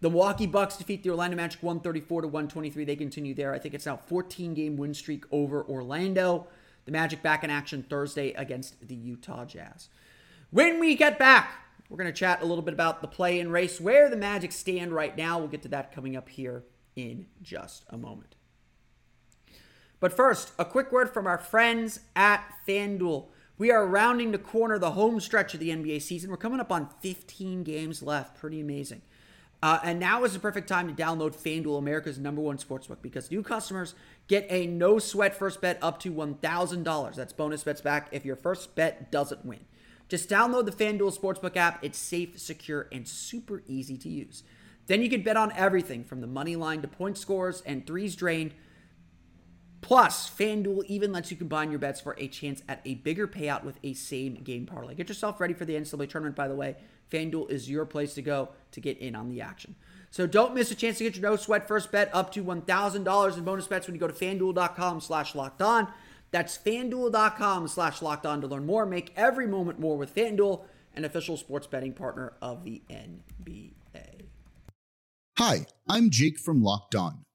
The 0.00 0.10
Milwaukee 0.10 0.46
Bucks 0.46 0.76
defeat 0.76 1.02
the 1.02 1.10
Orlando 1.10 1.36
Magic 1.36 1.60
134 1.60 2.22
to 2.22 2.28
123. 2.28 2.84
They 2.84 2.94
continue 2.94 3.34
there. 3.34 3.52
I 3.52 3.58
think 3.58 3.74
it's 3.74 3.84
now 3.84 3.96
14 3.96 4.54
game 4.54 4.76
win 4.76 4.94
streak 4.94 5.24
over 5.32 5.64
Orlando. 5.64 6.46
The 6.84 6.92
Magic 6.92 7.20
back 7.20 7.42
in 7.42 7.50
action 7.50 7.82
Thursday 7.82 8.32
against 8.34 8.86
the 8.86 8.94
Utah 8.94 9.44
Jazz. 9.44 9.88
When 10.50 10.78
we 10.78 10.94
get 10.94 11.18
back, 11.18 11.52
we're 11.88 11.96
going 11.98 12.06
to 12.06 12.16
chat 12.16 12.42
a 12.42 12.46
little 12.46 12.62
bit 12.62 12.74
about 12.74 13.02
the 13.02 13.08
play 13.08 13.40
in 13.40 13.50
race, 13.50 13.80
where 13.80 14.08
the 14.08 14.16
Magic 14.16 14.52
stand 14.52 14.92
right 14.92 15.16
now. 15.16 15.40
We'll 15.40 15.48
get 15.48 15.62
to 15.62 15.68
that 15.70 15.92
coming 15.92 16.14
up 16.14 16.28
here 16.28 16.62
in 16.94 17.26
just 17.42 17.84
a 17.90 17.98
moment. 17.98 18.36
But 19.98 20.12
first, 20.12 20.52
a 20.60 20.64
quick 20.64 20.92
word 20.92 21.12
from 21.12 21.26
our 21.26 21.38
friends 21.38 21.98
at 22.14 22.44
FanDuel. 22.68 23.26
We 23.62 23.70
are 23.70 23.86
rounding 23.86 24.32
the 24.32 24.38
corner, 24.38 24.76
the 24.76 24.90
home 24.90 25.20
stretch 25.20 25.54
of 25.54 25.60
the 25.60 25.68
NBA 25.68 26.02
season. 26.02 26.32
We're 26.32 26.36
coming 26.36 26.58
up 26.58 26.72
on 26.72 26.88
15 27.00 27.62
games 27.62 28.02
left. 28.02 28.36
Pretty 28.36 28.60
amazing. 28.60 29.02
Uh, 29.62 29.78
and 29.84 30.00
now 30.00 30.24
is 30.24 30.32
the 30.32 30.40
perfect 30.40 30.68
time 30.68 30.92
to 30.92 31.00
download 31.00 31.36
FanDuel, 31.36 31.78
America's 31.78 32.18
number 32.18 32.42
one 32.42 32.58
sportsbook, 32.58 33.00
because 33.02 33.30
new 33.30 33.40
customers 33.40 33.94
get 34.26 34.48
a 34.50 34.66
no 34.66 34.98
sweat 34.98 35.38
first 35.38 35.60
bet 35.60 35.78
up 35.80 36.00
to 36.00 36.12
$1,000. 36.12 37.14
That's 37.14 37.32
bonus 37.32 37.62
bets 37.62 37.80
back 37.80 38.08
if 38.10 38.24
your 38.24 38.34
first 38.34 38.74
bet 38.74 39.12
doesn't 39.12 39.46
win. 39.46 39.60
Just 40.08 40.28
download 40.28 40.66
the 40.66 40.72
FanDuel 40.72 41.16
Sportsbook 41.16 41.56
app. 41.56 41.84
It's 41.84 41.98
safe, 41.98 42.40
secure, 42.40 42.88
and 42.90 43.06
super 43.06 43.62
easy 43.68 43.96
to 43.96 44.08
use. 44.08 44.42
Then 44.88 45.02
you 45.02 45.08
can 45.08 45.22
bet 45.22 45.36
on 45.36 45.52
everything 45.52 46.02
from 46.02 46.20
the 46.20 46.26
money 46.26 46.56
line 46.56 46.82
to 46.82 46.88
point 46.88 47.16
scores 47.16 47.60
and 47.60 47.86
threes 47.86 48.16
drained. 48.16 48.54
Plus, 49.82 50.30
FanDuel 50.30 50.84
even 50.86 51.12
lets 51.12 51.30
you 51.30 51.36
combine 51.36 51.70
your 51.70 51.80
bets 51.80 52.00
for 52.00 52.14
a 52.16 52.28
chance 52.28 52.62
at 52.68 52.80
a 52.84 52.94
bigger 52.94 53.26
payout 53.26 53.64
with 53.64 53.78
a 53.82 53.92
same 53.92 54.34
game 54.36 54.64
parlay. 54.64 54.94
Get 54.94 55.08
yourself 55.08 55.40
ready 55.40 55.52
for 55.52 55.64
the 55.64 55.74
NCAA 55.74 56.08
tournament, 56.08 56.36
by 56.36 56.48
the 56.48 56.54
way. 56.54 56.76
FanDuel 57.10 57.50
is 57.50 57.68
your 57.68 57.84
place 57.84 58.14
to 58.14 58.22
go 58.22 58.50
to 58.70 58.80
get 58.80 58.96
in 58.98 59.14
on 59.16 59.28
the 59.28 59.40
action. 59.40 59.74
So 60.10 60.26
don't 60.26 60.54
miss 60.54 60.70
a 60.70 60.76
chance 60.76 60.98
to 60.98 61.04
get 61.04 61.16
your 61.16 61.28
no 61.28 61.36
sweat 61.36 61.66
first 61.66 61.90
bet 61.90 62.10
up 62.14 62.32
to 62.32 62.44
$1,000 62.44 63.36
in 63.36 63.44
bonus 63.44 63.66
bets 63.66 63.86
when 63.86 63.94
you 63.94 64.00
go 64.00 64.06
to 64.06 64.14
fanduel.com 64.14 65.00
slash 65.00 65.34
locked 65.34 65.60
on. 65.60 65.88
That's 66.30 66.56
fanduel.com 66.56 67.66
slash 67.66 68.00
locked 68.00 68.24
on 68.24 68.40
to 68.40 68.46
learn 68.46 68.64
more. 68.64 68.86
Make 68.86 69.12
every 69.16 69.48
moment 69.48 69.80
more 69.80 69.98
with 69.98 70.14
FanDuel, 70.14 70.62
an 70.94 71.04
official 71.04 71.36
sports 71.36 71.66
betting 71.66 71.92
partner 71.92 72.34
of 72.40 72.62
the 72.62 72.82
NBA. 72.88 73.72
Hi, 75.38 75.66
I'm 75.88 76.10
Jake 76.10 76.38
from 76.38 76.62
Locked 76.62 76.94
On. 76.94 77.24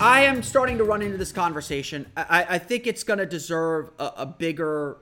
I 0.00 0.20
am 0.26 0.44
starting 0.44 0.78
to 0.78 0.84
run 0.84 1.02
into 1.02 1.16
this 1.16 1.32
conversation. 1.32 2.06
I, 2.16 2.46
I 2.50 2.58
think 2.58 2.86
it's 2.86 3.02
going 3.02 3.18
to 3.18 3.26
deserve 3.26 3.90
a, 3.98 4.12
a, 4.18 4.26
bigger 4.26 4.98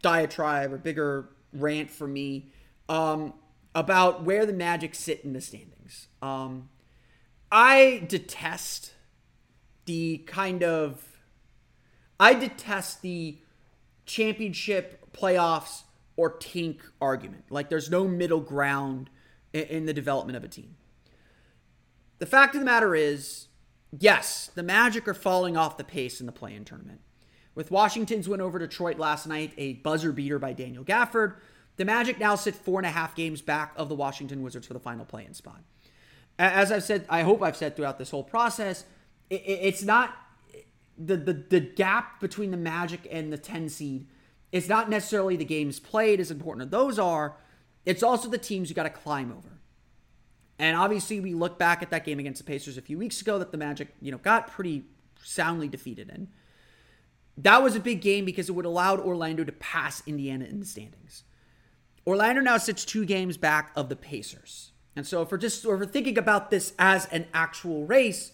diatribe 0.00 0.72
or 0.72 0.78
bigger 0.78 1.30
rant 1.52 1.90
for 1.90 2.06
me 2.06 2.52
um, 2.88 3.34
about 3.74 4.22
where 4.22 4.46
the 4.46 4.52
Magic 4.52 4.94
sit 4.94 5.24
in 5.24 5.32
the 5.32 5.40
standings. 5.40 6.06
Um, 6.22 6.68
I 7.50 8.04
detest 8.06 8.92
the 9.86 10.18
kind 10.18 10.62
of. 10.62 11.04
I 12.20 12.34
detest 12.34 13.02
the 13.02 13.38
championship 14.06 15.12
playoffs 15.12 15.82
or 16.16 16.36
tank 16.36 16.80
argument. 17.00 17.46
Like, 17.50 17.70
there's 17.70 17.90
no 17.90 18.06
middle 18.06 18.40
ground 18.40 19.10
in, 19.52 19.62
in 19.62 19.86
the 19.86 19.92
development 19.92 20.36
of 20.36 20.44
a 20.44 20.48
team. 20.48 20.76
The 22.18 22.26
fact 22.26 22.54
of 22.54 22.60
the 22.60 22.66
matter 22.66 22.94
is, 22.94 23.48
yes, 23.98 24.50
the 24.54 24.62
Magic 24.62 25.08
are 25.08 25.14
falling 25.14 25.56
off 25.56 25.76
the 25.76 25.84
pace 25.84 26.20
in 26.20 26.26
the 26.26 26.32
play 26.32 26.54
in 26.54 26.64
tournament. 26.64 27.00
With 27.54 27.70
Washington's 27.70 28.28
win 28.28 28.40
over 28.40 28.58
Detroit 28.58 28.98
last 28.98 29.26
night, 29.26 29.52
a 29.58 29.74
buzzer 29.74 30.12
beater 30.12 30.38
by 30.38 30.52
Daniel 30.52 30.84
Gafford, 30.84 31.34
the 31.76 31.84
Magic 31.84 32.18
now 32.18 32.34
sit 32.34 32.54
four 32.54 32.78
and 32.78 32.86
a 32.86 32.90
half 32.90 33.14
games 33.14 33.42
back 33.42 33.72
of 33.76 33.88
the 33.88 33.94
Washington 33.94 34.42
Wizards 34.42 34.66
for 34.66 34.74
the 34.74 34.80
final 34.80 35.04
play 35.04 35.24
in 35.24 35.34
spot. 35.34 35.62
As 36.38 36.70
I've 36.72 36.84
said, 36.84 37.04
I 37.08 37.22
hope 37.22 37.42
I've 37.42 37.56
said 37.56 37.76
throughout 37.76 37.98
this 37.98 38.10
whole 38.10 38.24
process, 38.24 38.84
it's 39.28 39.82
not 39.82 40.14
the, 40.98 41.16
the, 41.16 41.32
the 41.32 41.60
gap 41.60 42.20
between 42.20 42.50
the 42.50 42.56
Magic 42.56 43.06
and 43.10 43.32
the 43.32 43.38
10 43.38 43.68
seed. 43.68 44.06
It's 44.52 44.68
not 44.68 44.90
necessarily 44.90 45.36
the 45.36 45.44
games 45.44 45.80
played, 45.80 46.20
as 46.20 46.30
important 46.30 46.66
as 46.66 46.70
those 46.70 46.98
are. 46.98 47.36
It's 47.84 48.02
also 48.02 48.28
the 48.28 48.38
teams 48.38 48.68
you 48.68 48.74
got 48.74 48.82
to 48.82 48.90
climb 48.90 49.32
over. 49.32 49.59
And 50.60 50.76
obviously, 50.76 51.20
we 51.20 51.32
look 51.32 51.58
back 51.58 51.82
at 51.82 51.88
that 51.88 52.04
game 52.04 52.18
against 52.18 52.38
the 52.38 52.44
Pacers 52.44 52.76
a 52.76 52.82
few 52.82 52.98
weeks 52.98 53.22
ago 53.22 53.38
that 53.38 53.50
the 53.50 53.56
Magic, 53.56 53.94
you 54.02 54.12
know, 54.12 54.18
got 54.18 54.46
pretty 54.46 54.84
soundly 55.24 55.68
defeated 55.68 56.10
in. 56.10 56.28
That 57.38 57.62
was 57.62 57.74
a 57.74 57.80
big 57.80 58.02
game 58.02 58.26
because 58.26 58.50
it 58.50 58.52
would 58.52 58.66
allowed 58.66 59.00
Orlando 59.00 59.42
to 59.42 59.52
pass 59.52 60.02
Indiana 60.06 60.44
in 60.44 60.60
the 60.60 60.66
standings. 60.66 61.24
Orlando 62.06 62.42
now 62.42 62.58
sits 62.58 62.84
two 62.84 63.06
games 63.06 63.38
back 63.38 63.72
of 63.74 63.88
the 63.88 63.96
Pacers. 63.96 64.72
And 64.94 65.06
so 65.06 65.22
if 65.22 65.32
we're 65.32 65.38
just 65.38 65.64
if 65.64 65.70
we're 65.70 65.86
thinking 65.86 66.18
about 66.18 66.50
this 66.50 66.74
as 66.78 67.06
an 67.06 67.26
actual 67.32 67.86
race, 67.86 68.32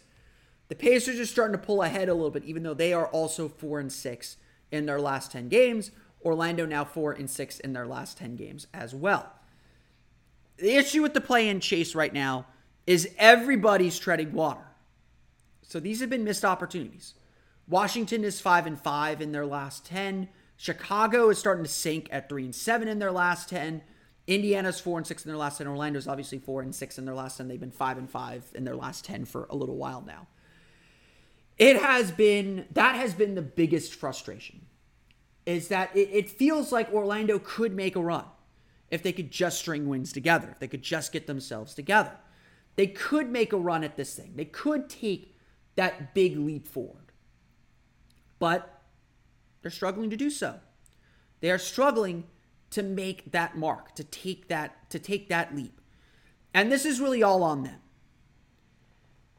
the 0.66 0.74
Pacers 0.74 1.20
are 1.20 1.26
starting 1.26 1.56
to 1.56 1.64
pull 1.64 1.80
ahead 1.80 2.08
a 2.08 2.14
little 2.14 2.32
bit, 2.32 2.42
even 2.42 2.64
though 2.64 2.74
they 2.74 2.92
are 2.92 3.06
also 3.06 3.48
four 3.48 3.78
and 3.78 3.92
six 3.92 4.36
in 4.72 4.86
their 4.86 5.00
last 5.00 5.30
10 5.30 5.48
games. 5.48 5.92
Orlando 6.24 6.66
now 6.66 6.84
four 6.84 7.12
and 7.12 7.30
six 7.30 7.60
in 7.60 7.72
their 7.72 7.86
last 7.86 8.18
10 8.18 8.34
games 8.34 8.66
as 8.74 8.96
well. 8.96 9.35
The 10.58 10.76
issue 10.76 11.02
with 11.02 11.14
the 11.14 11.20
play 11.20 11.48
in 11.48 11.60
chase 11.60 11.94
right 11.94 12.12
now 12.12 12.46
is 12.86 13.10
everybody's 13.18 13.98
treading 13.98 14.32
water. 14.32 14.66
So 15.62 15.80
these 15.80 16.00
have 16.00 16.10
been 16.10 16.24
missed 16.24 16.44
opportunities. 16.44 17.14
Washington 17.68 18.24
is 18.24 18.40
5 18.40 18.66
and 18.66 18.80
5 18.80 19.20
in 19.20 19.32
their 19.32 19.46
last 19.46 19.84
10. 19.86 20.28
Chicago 20.56 21.28
is 21.28 21.38
starting 21.38 21.64
to 21.64 21.70
sink 21.70 22.08
at 22.10 22.28
3 22.28 22.44
and 22.44 22.54
7 22.54 22.88
in 22.88 22.98
their 22.98 23.12
last 23.12 23.48
10. 23.48 23.82
Indiana's 24.26 24.80
4 24.80 24.98
and 24.98 25.06
6 25.06 25.24
in 25.24 25.28
their 25.28 25.38
last 25.38 25.58
10. 25.58 25.66
Orlando's 25.66 26.08
obviously 26.08 26.38
4 26.38 26.62
and 26.62 26.74
6 26.74 26.98
in 26.98 27.04
their 27.04 27.14
last 27.14 27.36
10. 27.36 27.48
They've 27.48 27.60
been 27.60 27.70
5 27.70 27.98
and 27.98 28.10
5 28.10 28.52
in 28.54 28.64
their 28.64 28.76
last 28.76 29.04
10 29.04 29.24
for 29.24 29.46
a 29.50 29.56
little 29.56 29.76
while 29.76 30.02
now. 30.06 30.28
It 31.58 31.80
has 31.80 32.10
been 32.10 32.66
that 32.72 32.96
has 32.96 33.14
been 33.14 33.34
the 33.34 33.42
biggest 33.42 33.94
frustration. 33.94 34.66
Is 35.46 35.68
that 35.68 35.94
it, 35.96 36.10
it 36.12 36.30
feels 36.30 36.70
like 36.70 36.92
Orlando 36.92 37.38
could 37.38 37.74
make 37.74 37.96
a 37.96 38.02
run 38.02 38.24
if 38.90 39.02
they 39.02 39.12
could 39.12 39.30
just 39.30 39.58
string 39.58 39.88
wins 39.88 40.12
together, 40.12 40.48
if 40.50 40.58
they 40.58 40.68
could 40.68 40.82
just 40.82 41.12
get 41.12 41.26
themselves 41.26 41.74
together. 41.74 42.12
They 42.76 42.86
could 42.86 43.30
make 43.30 43.52
a 43.52 43.58
run 43.58 43.84
at 43.84 43.96
this 43.96 44.14
thing. 44.14 44.32
They 44.36 44.44
could 44.44 44.88
take 44.88 45.34
that 45.76 46.14
big 46.14 46.36
leap 46.36 46.68
forward. 46.68 47.12
But 48.38 48.82
they're 49.62 49.70
struggling 49.70 50.10
to 50.10 50.16
do 50.16 50.30
so. 50.30 50.60
They 51.40 51.50
are 51.50 51.58
struggling 51.58 52.24
to 52.70 52.82
make 52.82 53.32
that 53.32 53.56
mark, 53.56 53.94
to 53.94 54.04
take 54.04 54.48
that 54.48 54.90
to 54.90 54.98
take 54.98 55.28
that 55.28 55.54
leap. 55.54 55.80
And 56.52 56.70
this 56.70 56.84
is 56.84 57.00
really 57.00 57.22
all 57.22 57.42
on 57.42 57.62
them. 57.62 57.80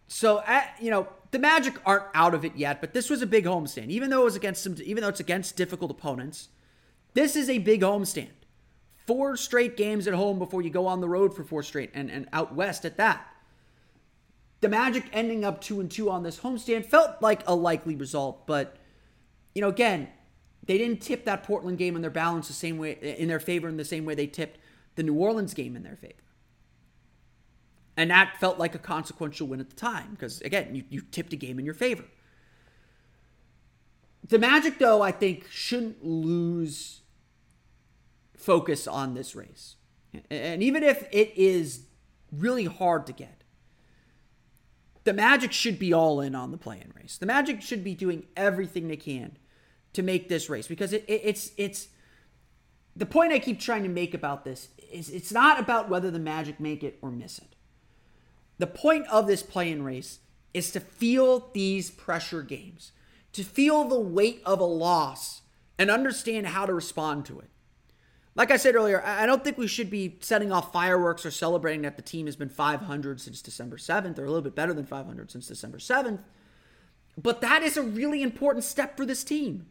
So, 0.08 0.42
at, 0.46 0.76
you 0.80 0.90
know, 0.90 1.08
the 1.32 1.40
Magic 1.40 1.76
aren't 1.86 2.06
out 2.14 2.34
of 2.34 2.46
it 2.46 2.56
yet, 2.56 2.80
but 2.80 2.94
this 2.94 3.10
was 3.10 3.22
a 3.22 3.28
big 3.28 3.46
homestand. 3.46 3.90
Even 3.90 4.10
though 4.10 4.22
it 4.22 4.26
was 4.26 4.36
against 4.36 4.64
some 4.64 4.76
even 4.84 5.02
though 5.02 5.10
it's 5.10 5.20
against 5.20 5.56
difficult 5.56 5.92
opponents, 5.92 6.50
this 7.14 7.36
is 7.36 7.50
a 7.50 7.58
big 7.58 7.82
homestand. 7.82 8.37
Four 9.08 9.38
straight 9.38 9.78
games 9.78 10.08
at 10.08 10.14
home 10.14 10.38
before 10.38 10.62
you 10.62 10.70
go 10.70 10.86
on 10.86 11.02
the 11.02 11.10
road 11.10 11.34
for 11.34 11.44
four 11.44 11.64
straight 11.64 11.90
and, 11.96 12.12
and 12.12 12.28
out 12.32 12.54
west 12.54 12.86
at 12.86 12.98
that 12.98 13.26
the 14.62 14.70
Magic 14.70 15.06
ending 15.14 15.46
up 15.46 15.62
two 15.62 15.80
and 15.80 15.90
two 15.90 16.10
on 16.10 16.24
this 16.24 16.40
homestand 16.40 16.86
felt 16.86 17.22
like 17.22 17.48
a 17.48 17.56
likely 17.56 17.96
result, 17.96 18.48
but 18.48 18.78
you 19.54 19.62
know, 19.62 19.70
again, 19.70 20.08
they 20.66 20.78
didn't 20.78 21.02
tip 21.02 21.26
that 21.26 21.44
Portland 21.44 21.78
game 21.78 21.96
in 21.96 22.02
their 22.02 22.12
balance 22.12 22.48
the 22.48 22.54
same 22.54 22.78
way 22.78 22.94
in 23.18 23.28
their 23.28 23.40
favor 23.40 23.68
in 23.68 23.78
the 23.78 23.86
same 23.86 24.06
way 24.06 24.16
they 24.16 24.28
tipped 24.28 24.60
the 24.96 25.04
New 25.04 25.14
Orleans 25.14 25.54
game 25.54 25.76
in 25.76 25.84
their 25.84 25.96
favor. 25.96 26.14
And 27.96 28.12
that 28.12 28.38
felt 28.40 28.60
like 28.60 28.76
a 28.76 28.80
consequential 28.80 29.48
win 29.48 29.60
at 29.60 29.70
the 29.70 29.76
time 29.76 30.12
because 30.12 30.42
again, 30.42 30.76
you, 30.76 30.84
you 30.90 31.02
tipped 31.02 31.34
a 31.34 31.36
game 31.36 31.60
in 31.60 31.66
your 31.66 31.74
favor. 31.74 32.04
The 34.28 34.40
Magic, 34.40 34.78
though, 34.78 35.02
I 35.02 35.12
think 35.12 35.48
shouldn't 35.50 36.04
lose 36.04 37.02
focus 38.38 38.88
on 38.88 39.14
this 39.14 39.36
race. 39.36 39.76
And 40.30 40.64
even 40.64 40.84
if 40.84 41.08
it 41.12 41.34
is 41.36 41.82
really 42.32 42.66
hard 42.66 43.06
to 43.08 43.14
get, 43.14 43.44
the 45.04 45.14
Magic 45.14 45.52
should 45.52 45.80
be 45.80 45.94
all 45.94 46.22
in 46.22 46.36
on 46.36 46.52
the 46.52 46.58
play-in 46.58 46.92
race. 46.96 47.18
The 47.18 47.26
Magic 47.26 47.62
should 47.62 47.84
be 47.84 47.96
doing 47.96 48.26
everything 48.36 48.88
they 48.88 48.98
can 48.98 49.38
to 49.94 50.04
make 50.04 50.30
this 50.30 50.50
race 50.50 50.68
because 50.68 50.94
it, 50.94 51.06
it, 51.08 51.22
it's 51.24 51.52
it's 51.58 51.88
the 52.96 53.06
point 53.06 53.32
I 53.32 53.40
keep 53.40 53.60
trying 53.60 53.84
to 53.84 53.90
make 53.90 54.14
about 54.14 54.44
this 54.44 54.70
is 54.92 55.10
it's 55.10 55.32
not 55.32 55.60
about 55.60 55.90
whether 55.90 56.12
the 56.12 56.20
Magic 56.20 56.60
make 56.60 56.84
it 56.84 57.00
or 57.02 57.12
miss 57.12 57.38
it. 57.40 57.56
The 58.58 58.68
point 58.68 59.08
of 59.08 59.28
this 59.28 59.44
play-in 59.44 59.84
race 59.84 60.20
is 60.54 60.72
to 60.72 60.80
feel 60.80 61.50
these 61.54 61.90
pressure 61.90 62.42
games, 62.42 62.92
to 63.34 63.44
feel 63.44 63.84
the 63.86 64.00
weight 64.00 64.42
of 64.46 64.60
a 64.60 64.66
loss 64.66 65.42
and 65.78 65.90
understand 65.90 66.48
how 66.48 66.66
to 66.66 66.74
respond 66.74 67.26
to 67.28 67.40
it. 67.40 67.50
Like 68.38 68.52
I 68.52 68.58
said 68.58 68.76
earlier, 68.76 69.04
I 69.04 69.26
don't 69.26 69.44
think 69.44 69.58
we 69.58 69.66
should 69.66 69.90
be 69.90 70.18
setting 70.20 70.52
off 70.52 70.72
fireworks 70.72 71.26
or 71.26 71.32
celebrating 71.32 71.82
that 71.82 71.96
the 71.96 72.04
team 72.04 72.28
has 72.28 72.36
been 72.36 72.50
500 72.50 73.20
since 73.20 73.42
December 73.42 73.78
7th, 73.78 74.20
or 74.20 74.26
a 74.26 74.28
little 74.28 74.44
bit 74.44 74.54
better 74.54 74.76
than 74.76 74.86
500 74.86 75.32
since 75.32 75.48
December 75.48 75.80
7th. 75.80 76.20
But 77.18 77.42
that 77.42 77.64
is 77.64 77.78
a 77.78 77.82
really 77.82 78.22
important 78.22 78.64
step 78.64 78.96
for 78.96 79.08
this 79.08 79.24
team. 79.24 79.66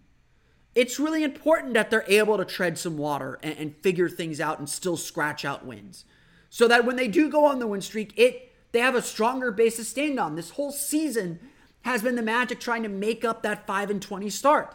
It's 0.75 0.99
really 0.99 1.23
important 1.23 1.75
that 1.75 1.91
they're 1.91 2.05
able 2.09 2.37
to 2.39 2.45
tread 2.45 2.77
some 2.77 2.99
water 2.99 3.39
and, 3.41 3.57
and 3.57 3.77
figure 3.77 4.09
things 4.09 4.41
out 4.41 4.59
and 4.59 4.69
still 4.69 4.97
scratch 4.97 5.45
out 5.45 5.65
wins. 5.65 6.05
So 6.51 6.67
that 6.67 6.85
when 6.85 6.97
they 6.97 7.07
do 7.07 7.31
go 7.31 7.45
on 7.45 7.61
the 7.61 7.69
win 7.69 7.81
streak, 7.81 8.13
it 8.17 8.53
they 8.73 8.81
have 8.81 8.97
a 8.97 9.01
stronger 9.01 9.53
base 9.53 9.77
to 9.77 9.85
stand 9.85 10.19
on. 10.19 10.35
This 10.35 10.51
whole 10.51 10.73
season 10.73 11.39
has 11.83 12.03
been 12.03 12.17
the 12.17 12.21
Magic 12.21 12.59
trying 12.59 12.83
to 12.83 12.89
make 12.89 13.25
up 13.25 13.43
that 13.43 13.65
5 13.67 13.91
and 13.91 14.03
20 14.03 14.29
start. 14.29 14.75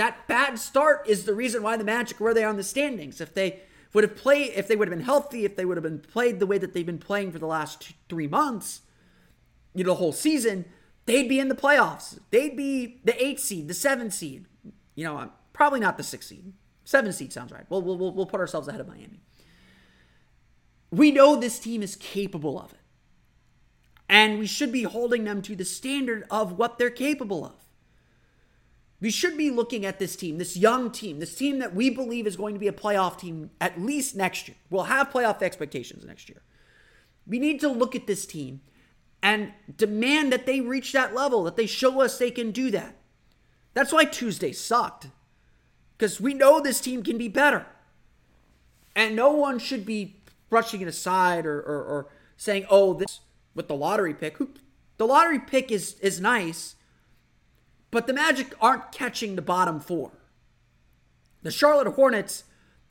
That 0.00 0.26
bad 0.26 0.58
start 0.58 1.06
is 1.06 1.26
the 1.26 1.34
reason 1.34 1.62
why 1.62 1.76
the 1.76 1.84
Magic 1.84 2.20
were 2.20 2.32
there 2.32 2.48
on 2.48 2.56
the 2.56 2.62
standings. 2.62 3.20
If 3.20 3.34
they 3.34 3.60
would 3.92 4.02
have 4.02 4.16
played, 4.16 4.52
if 4.56 4.66
they 4.66 4.74
would 4.74 4.88
have 4.88 4.96
been 4.96 5.04
healthy, 5.04 5.44
if 5.44 5.56
they 5.56 5.66
would 5.66 5.76
have 5.76 5.84
been 5.84 5.98
played 5.98 6.40
the 6.40 6.46
way 6.46 6.56
that 6.56 6.72
they've 6.72 6.86
been 6.86 6.96
playing 6.96 7.32
for 7.32 7.38
the 7.38 7.46
last 7.46 7.82
two, 7.82 7.92
three 8.08 8.26
months, 8.26 8.80
you 9.74 9.84
know, 9.84 9.90
the 9.90 9.96
whole 9.96 10.14
season, 10.14 10.64
they'd 11.04 11.28
be 11.28 11.38
in 11.38 11.48
the 11.48 11.54
playoffs. 11.54 12.18
They'd 12.30 12.56
be 12.56 13.02
the 13.04 13.22
eight 13.22 13.40
seed, 13.40 13.68
the 13.68 13.74
seven 13.74 14.10
seed. 14.10 14.46
You 14.94 15.04
know, 15.04 15.32
probably 15.52 15.80
not 15.80 15.98
the 15.98 16.02
six 16.02 16.28
seed. 16.28 16.54
Seven 16.84 17.12
seed 17.12 17.30
sounds 17.30 17.52
right. 17.52 17.66
We'll, 17.68 17.82
we'll, 17.82 17.98
we'll 17.98 18.24
put 18.24 18.40
ourselves 18.40 18.68
ahead 18.68 18.80
of 18.80 18.88
Miami. 18.88 19.20
We 20.90 21.10
know 21.10 21.36
this 21.36 21.58
team 21.58 21.82
is 21.82 21.94
capable 21.94 22.58
of 22.58 22.72
it. 22.72 22.80
And 24.08 24.38
we 24.38 24.46
should 24.46 24.72
be 24.72 24.84
holding 24.84 25.24
them 25.24 25.42
to 25.42 25.54
the 25.54 25.66
standard 25.66 26.24
of 26.30 26.56
what 26.56 26.78
they're 26.78 26.88
capable 26.88 27.44
of. 27.44 27.59
We 29.00 29.10
should 29.10 29.36
be 29.36 29.50
looking 29.50 29.86
at 29.86 29.98
this 29.98 30.14
team, 30.14 30.38
this 30.38 30.56
young 30.56 30.90
team, 30.90 31.20
this 31.20 31.34
team 31.34 31.58
that 31.60 31.74
we 31.74 31.88
believe 31.88 32.26
is 32.26 32.36
going 32.36 32.54
to 32.54 32.60
be 32.60 32.68
a 32.68 32.72
playoff 32.72 33.18
team 33.18 33.50
at 33.60 33.80
least 33.80 34.14
next 34.14 34.46
year. 34.46 34.56
We'll 34.68 34.84
have 34.84 35.10
playoff 35.10 35.42
expectations 35.42 36.04
next 36.04 36.28
year. 36.28 36.42
We 37.26 37.38
need 37.38 37.60
to 37.60 37.68
look 37.68 37.94
at 37.94 38.06
this 38.06 38.26
team 38.26 38.60
and 39.22 39.52
demand 39.76 40.32
that 40.32 40.44
they 40.44 40.60
reach 40.60 40.92
that 40.92 41.14
level, 41.14 41.44
that 41.44 41.56
they 41.56 41.66
show 41.66 42.00
us 42.00 42.18
they 42.18 42.30
can 42.30 42.50
do 42.50 42.70
that. 42.72 42.96
That's 43.72 43.92
why 43.92 44.04
Tuesday 44.04 44.52
sucked. 44.52 45.06
Because 45.96 46.20
we 46.20 46.34
know 46.34 46.60
this 46.60 46.80
team 46.80 47.02
can 47.02 47.18
be 47.18 47.28
better. 47.28 47.66
And 48.94 49.16
no 49.16 49.32
one 49.32 49.58
should 49.58 49.86
be 49.86 50.16
brushing 50.48 50.80
it 50.80 50.88
aside 50.88 51.46
or, 51.46 51.60
or, 51.60 51.84
or 51.84 52.08
saying, 52.36 52.66
oh, 52.68 52.94
this 52.94 53.20
with 53.54 53.68
the 53.68 53.76
lottery 53.76 54.14
pick. 54.14 54.36
The 54.96 55.06
lottery 55.06 55.38
pick 55.38 55.70
is 55.70 55.94
is 56.00 56.20
nice 56.20 56.76
but 57.90 58.06
the 58.06 58.12
Magic 58.12 58.54
aren't 58.60 58.92
catching 58.92 59.36
the 59.36 59.42
bottom 59.42 59.80
four. 59.80 60.12
The 61.42 61.50
Charlotte 61.50 61.94
Hornets 61.94 62.44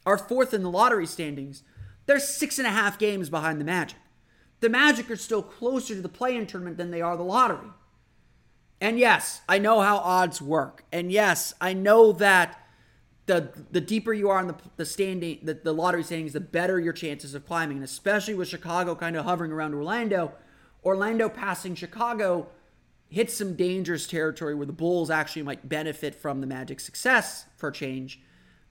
are 0.05 0.17
fourth 0.17 0.53
in 0.53 0.63
the 0.63 0.69
lottery 0.69 1.05
standings. 1.05 1.63
They're 2.05 2.19
six 2.19 2.57
and 2.57 2.67
a 2.67 2.71
half 2.71 2.97
games 2.97 3.29
behind 3.29 3.61
the 3.61 3.65
Magic. 3.65 3.97
The 4.61 4.69
Magic 4.69 5.09
are 5.11 5.15
still 5.15 5.43
closer 5.43 5.95
to 5.95 6.01
the 6.01 6.09
play 6.09 6.35
in 6.35 6.47
tournament 6.47 6.77
than 6.77 6.91
they 6.91 7.01
are 7.01 7.15
the 7.15 7.23
lottery. 7.23 7.69
And 8.81 8.97
yes, 8.97 9.41
I 9.47 9.57
know 9.57 9.81
how 9.81 9.97
odds 9.97 10.41
work. 10.41 10.83
And 10.91 11.11
yes, 11.11 11.53
I 11.61 11.73
know 11.73 12.11
that 12.13 12.59
the 13.25 13.51
the 13.71 13.81
deeper 13.81 14.13
you 14.13 14.29
are 14.29 14.41
in 14.41 14.47
the, 14.47 14.55
the 14.77 14.85
standing, 14.85 15.39
the, 15.43 15.53
the 15.53 15.73
lottery 15.73 16.03
standings, 16.03 16.33
the 16.33 16.39
better 16.39 16.79
your 16.79 16.93
chances 16.93 17.35
of 17.35 17.45
climbing. 17.45 17.77
And 17.77 17.83
especially 17.83 18.33
with 18.33 18.47
Chicago 18.47 18.95
kind 18.95 19.15
of 19.15 19.25
hovering 19.25 19.51
around 19.51 19.73
Orlando, 19.75 20.33
Orlando 20.83 21.29
passing 21.29 21.75
Chicago 21.75 22.47
hit 23.09 23.31
some 23.31 23.55
dangerous 23.55 24.07
territory 24.07 24.53
where 24.53 24.67
the 24.67 24.73
Bulls 24.73 25.09
actually 25.09 25.41
might 25.41 25.67
benefit 25.67 26.15
from 26.15 26.41
the 26.41 26.47
Magic's 26.47 26.85
success 26.85 27.45
for 27.57 27.71
change 27.71 28.21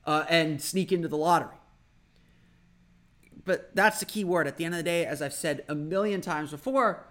uh, 0.07 0.25
and 0.29 0.63
sneak 0.63 0.93
into 0.93 1.09
the 1.09 1.17
lottery. 1.17 1.57
But 3.45 3.75
that's 3.75 3.99
the 3.99 4.07
key 4.07 4.25
word. 4.25 4.47
At 4.47 4.57
the 4.57 4.65
end 4.65 4.75
of 4.75 4.79
the 4.79 4.85
day, 4.85 5.05
as 5.05 5.21
I've 5.21 5.35
said 5.35 5.65
a 5.69 5.75
million 5.75 6.21
times 6.21 6.51
before, 6.51 7.07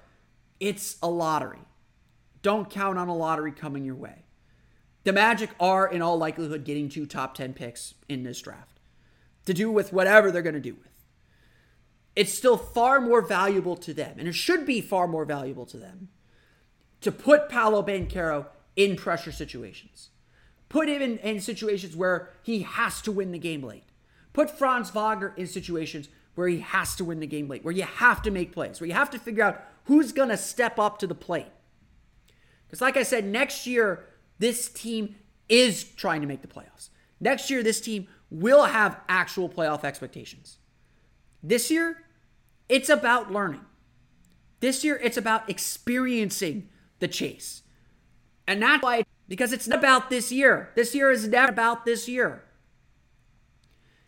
it's 0.60 0.98
a 1.04 1.10
lottery. 1.10 1.60
Don't 2.42 2.70
count 2.70 2.98
on 2.98 3.10
a 3.10 3.16
lottery 3.16 3.52
coming 3.52 3.84
your 3.84 3.96
way. 3.96 4.24
The 5.04 5.14
Magic 5.14 5.50
are, 5.60 5.88
in 5.88 6.02
all 6.02 6.18
likelihood, 6.18 6.64
getting 6.64 6.90
two 6.90 7.06
top 7.06 7.34
10 7.34 7.54
picks 7.54 7.96
in 8.08 8.24
this 8.24 8.42
draft 8.42 8.80
to 9.46 9.54
do 9.54 9.72
with 9.72 9.94
whatever 9.94 10.32
they're 10.32 10.42
going 10.42 10.54
to 10.54 10.60
do 10.60 10.76
with. 10.76 10.88
It's 12.16 12.34
still 12.34 12.58
far 12.58 13.00
more 13.00 13.22
valuable 13.22 13.76
to 13.78 13.94
them, 13.94 14.16
and 14.18 14.28
it 14.28 14.34
should 14.34 14.66
be 14.66 14.82
far 14.82 15.08
more 15.08 15.26
valuable 15.26 15.66
to 15.68 15.78
them 15.78 16.10
to 17.02 17.12
put 17.12 17.50
Paolo 17.50 17.84
Banchero 17.84 18.48
in 18.76 18.96
pressure 18.96 19.32
situations. 19.32 20.10
Put 20.70 20.90
him 20.90 21.02
in, 21.02 21.18
in 21.20 21.40
situations 21.40 21.96
where 21.96 22.30
he 22.44 22.62
has 22.64 23.02
to 23.04 23.12
win 23.12 23.32
the 23.32 23.40
game 23.40 23.64
late. 23.64 23.84
Put 24.34 24.50
Franz 24.50 24.90
Wagner 24.92 25.34
in 25.38 25.48
situations 25.48 26.10
where 26.36 26.48
he 26.48 26.60
has 26.60 26.96
to 26.96 27.06
win 27.06 27.20
the 27.20 27.28
game 27.28 27.48
late, 27.48 27.64
where 27.64 27.74
you 27.74 27.84
have 27.84 28.22
to 28.22 28.32
make 28.32 28.52
plays, 28.52 28.80
where 28.80 28.88
you 28.88 28.94
have 28.94 29.10
to 29.10 29.18
figure 29.18 29.44
out 29.44 29.64
who's 29.86 30.12
going 30.12 30.30
to 30.30 30.38
step 30.38 30.78
up 30.78 31.00
to 31.00 31.08
the 31.08 31.16
plate. 31.16 31.48
Because, 32.68 32.82
like 32.82 32.98
I 32.98 33.04
said, 33.04 33.26
next 33.26 33.66
year, 33.66 34.06
this 34.38 34.70
team 34.70 35.16
is 35.50 35.84
trying 35.84 36.22
to 36.22 36.28
make 36.28 36.42
the 36.42 36.48
playoffs. 36.48 36.90
Next 37.20 37.50
year, 37.50 37.64
this 37.64 37.82
team 37.82 38.08
will 38.30 38.66
have 38.66 39.00
actual 39.08 39.50
playoff 39.50 39.84
expectations. 39.84 40.58
This 41.42 41.72
year, 41.72 42.04
it's 42.70 42.90
about 42.90 43.32
learning. 43.32 43.66
This 44.60 44.84
year, 44.84 45.00
it's 45.02 45.18
about 45.18 45.50
experiencing 45.50 46.70
the 47.00 47.08
chase. 47.08 47.64
And 48.48 48.62
that's 48.62 48.82
why, 48.82 49.06
because 49.28 49.52
it's 49.52 49.68
not 49.68 49.80
about 49.80 50.10
this 50.10 50.32
year. 50.32 50.72
This 50.76 50.96
year 50.96 51.12
is 51.12 51.28
never 51.28 51.52
about 51.52 51.86
this 51.86 52.08
year. 52.08 52.44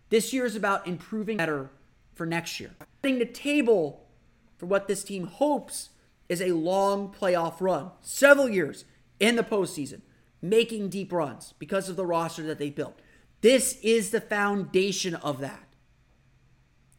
This 0.09 0.33
year 0.33 0.45
is 0.45 0.55
about 0.55 0.87
improving 0.87 1.37
better 1.37 1.69
for 2.15 2.25
next 2.25 2.59
year. 2.59 2.71
Setting 3.03 3.19
the 3.19 3.25
table 3.25 4.07
for 4.57 4.65
what 4.65 4.87
this 4.87 5.03
team 5.03 5.27
hopes 5.27 5.89
is 6.27 6.41
a 6.41 6.51
long 6.51 7.13
playoff 7.13 7.55
run, 7.59 7.91
several 8.01 8.49
years 8.49 8.85
in 9.19 9.35
the 9.35 9.43
postseason, 9.43 10.01
making 10.41 10.89
deep 10.89 11.11
runs 11.11 11.53
because 11.59 11.89
of 11.89 11.95
the 11.95 12.05
roster 12.05 12.43
that 12.43 12.59
they 12.59 12.69
built. 12.69 12.99
This 13.41 13.77
is 13.81 14.11
the 14.11 14.21
foundation 14.21 15.15
of 15.15 15.39
that. 15.39 15.67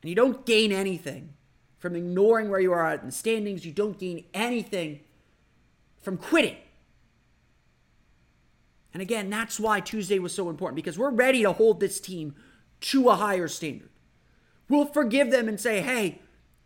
And 0.02 0.08
you 0.08 0.14
don't 0.14 0.46
gain 0.46 0.72
anything 0.72 1.34
from 1.78 1.96
ignoring 1.96 2.48
where 2.48 2.60
you 2.60 2.72
are 2.72 2.86
at 2.86 3.00
in 3.00 3.06
the 3.06 3.12
standings. 3.12 3.64
You 3.64 3.72
don't 3.72 3.98
gain 3.98 4.24
anything 4.32 5.00
from 6.00 6.16
quitting. 6.16 6.56
And 8.92 9.00
again, 9.02 9.30
that's 9.30 9.60
why 9.60 9.80
Tuesday 9.80 10.18
was 10.18 10.34
so 10.34 10.50
important 10.50 10.76
because 10.76 10.98
we're 10.98 11.10
ready 11.10 11.42
to 11.42 11.52
hold 11.52 11.80
this 11.80 12.00
team 12.00 12.34
to 12.80 13.08
a 13.08 13.14
higher 13.14 13.48
standard. 13.48 13.90
We'll 14.68 14.86
forgive 14.86 15.30
them 15.30 15.48
and 15.48 15.60
say, 15.60 15.80
hey, 15.80 16.20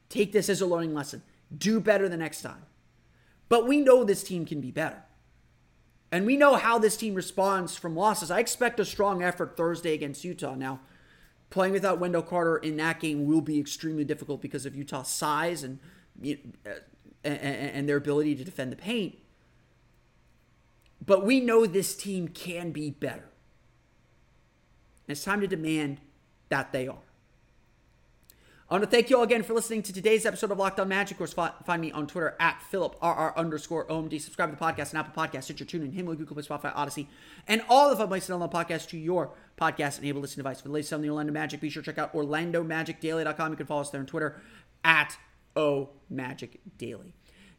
take 0.08 0.32
this 0.32 0.48
as 0.48 0.60
a 0.60 0.66
learning 0.66 0.94
lesson. 0.94 1.22
Do 1.56 1.80
better 1.80 2.08
the 2.08 2.16
next 2.16 2.42
time. 2.42 2.66
But 3.48 3.66
we 3.66 3.80
know 3.80 4.04
this 4.04 4.22
team 4.22 4.46
can 4.46 4.60
be 4.60 4.70
better. 4.70 5.02
And 6.10 6.26
we 6.26 6.36
know 6.36 6.54
how 6.54 6.78
this 6.78 6.96
team 6.96 7.14
responds 7.14 7.76
from 7.76 7.96
losses. 7.96 8.30
I 8.30 8.38
expect 8.38 8.78
a 8.78 8.84
strong 8.84 9.22
effort 9.22 9.56
Thursday 9.56 9.94
against 9.94 10.24
Utah. 10.24 10.54
Now, 10.54 10.80
playing 11.50 11.72
without 11.72 11.98
Wendell 11.98 12.22
Carter 12.22 12.56
in 12.56 12.76
that 12.76 13.00
game 13.00 13.26
will 13.26 13.40
be 13.40 13.58
extremely 13.58 14.04
difficult 14.04 14.40
because 14.40 14.64
of 14.64 14.76
Utah's 14.76 15.08
size 15.08 15.64
and, 15.64 15.78
and 17.24 17.88
their 17.88 17.96
ability 17.96 18.34
to 18.36 18.44
defend 18.44 18.70
the 18.72 18.76
paint. 18.76 19.18
But 21.04 21.24
we 21.24 21.40
know 21.40 21.66
this 21.66 21.96
team 21.96 22.28
can 22.28 22.70
be 22.70 22.90
better. 22.90 23.28
And 25.06 25.12
it's 25.16 25.24
time 25.24 25.40
to 25.40 25.46
demand 25.46 26.00
that 26.48 26.72
they 26.72 26.88
are. 26.88 26.98
I 28.70 28.74
want 28.74 28.84
to 28.84 28.90
thank 28.90 29.10
you 29.10 29.18
all 29.18 29.22
again 29.22 29.42
for 29.42 29.52
listening 29.52 29.82
to 29.82 29.92
today's 29.92 30.24
episode 30.24 30.50
of 30.50 30.58
Locked 30.58 30.80
On 30.80 30.88
Magic. 30.88 31.20
Of 31.20 31.34
course, 31.36 31.50
find 31.66 31.82
me 31.82 31.92
on 31.92 32.06
Twitter 32.06 32.34
at 32.40 32.62
PhilipRR 32.72 33.36
underscore 33.36 33.86
OMD. 33.88 34.18
Subscribe 34.18 34.50
to 34.50 34.56
the 34.56 34.64
podcast 34.64 34.90
and 34.90 34.98
Apple 34.98 35.22
Podcasts, 35.22 35.44
Stitcher, 35.44 35.66
TuneIn, 35.66 35.92
Himalaya, 35.92 36.16
Google 36.16 36.34
Play, 36.34 36.44
Spotify, 36.44 36.74
Audacy, 36.74 37.06
and 37.46 37.60
all 37.68 37.90
the 37.90 37.96
fun 37.96 38.08
places 38.08 38.28
to 38.28 38.32
download 38.32 38.50
podcasts 38.50 38.88
to 38.88 38.96
your 38.96 39.32
podcast-enabled 39.60 40.22
listening 40.22 40.42
device. 40.42 40.62
For 40.62 40.68
the 40.68 40.74
latest 40.74 40.94
on 40.94 41.02
the 41.02 41.10
Orlando 41.10 41.32
Magic, 41.32 41.60
be 41.60 41.68
sure 41.68 41.82
to 41.82 41.92
check 41.92 41.98
out 41.98 42.14
OrlandoMagicDaily.com. 42.14 43.52
You 43.52 43.56
can 43.56 43.66
follow 43.66 43.82
us 43.82 43.90
there 43.90 44.00
on 44.00 44.06
Twitter 44.06 44.40
at 44.82 45.18
OMagicDaily. 45.54 47.12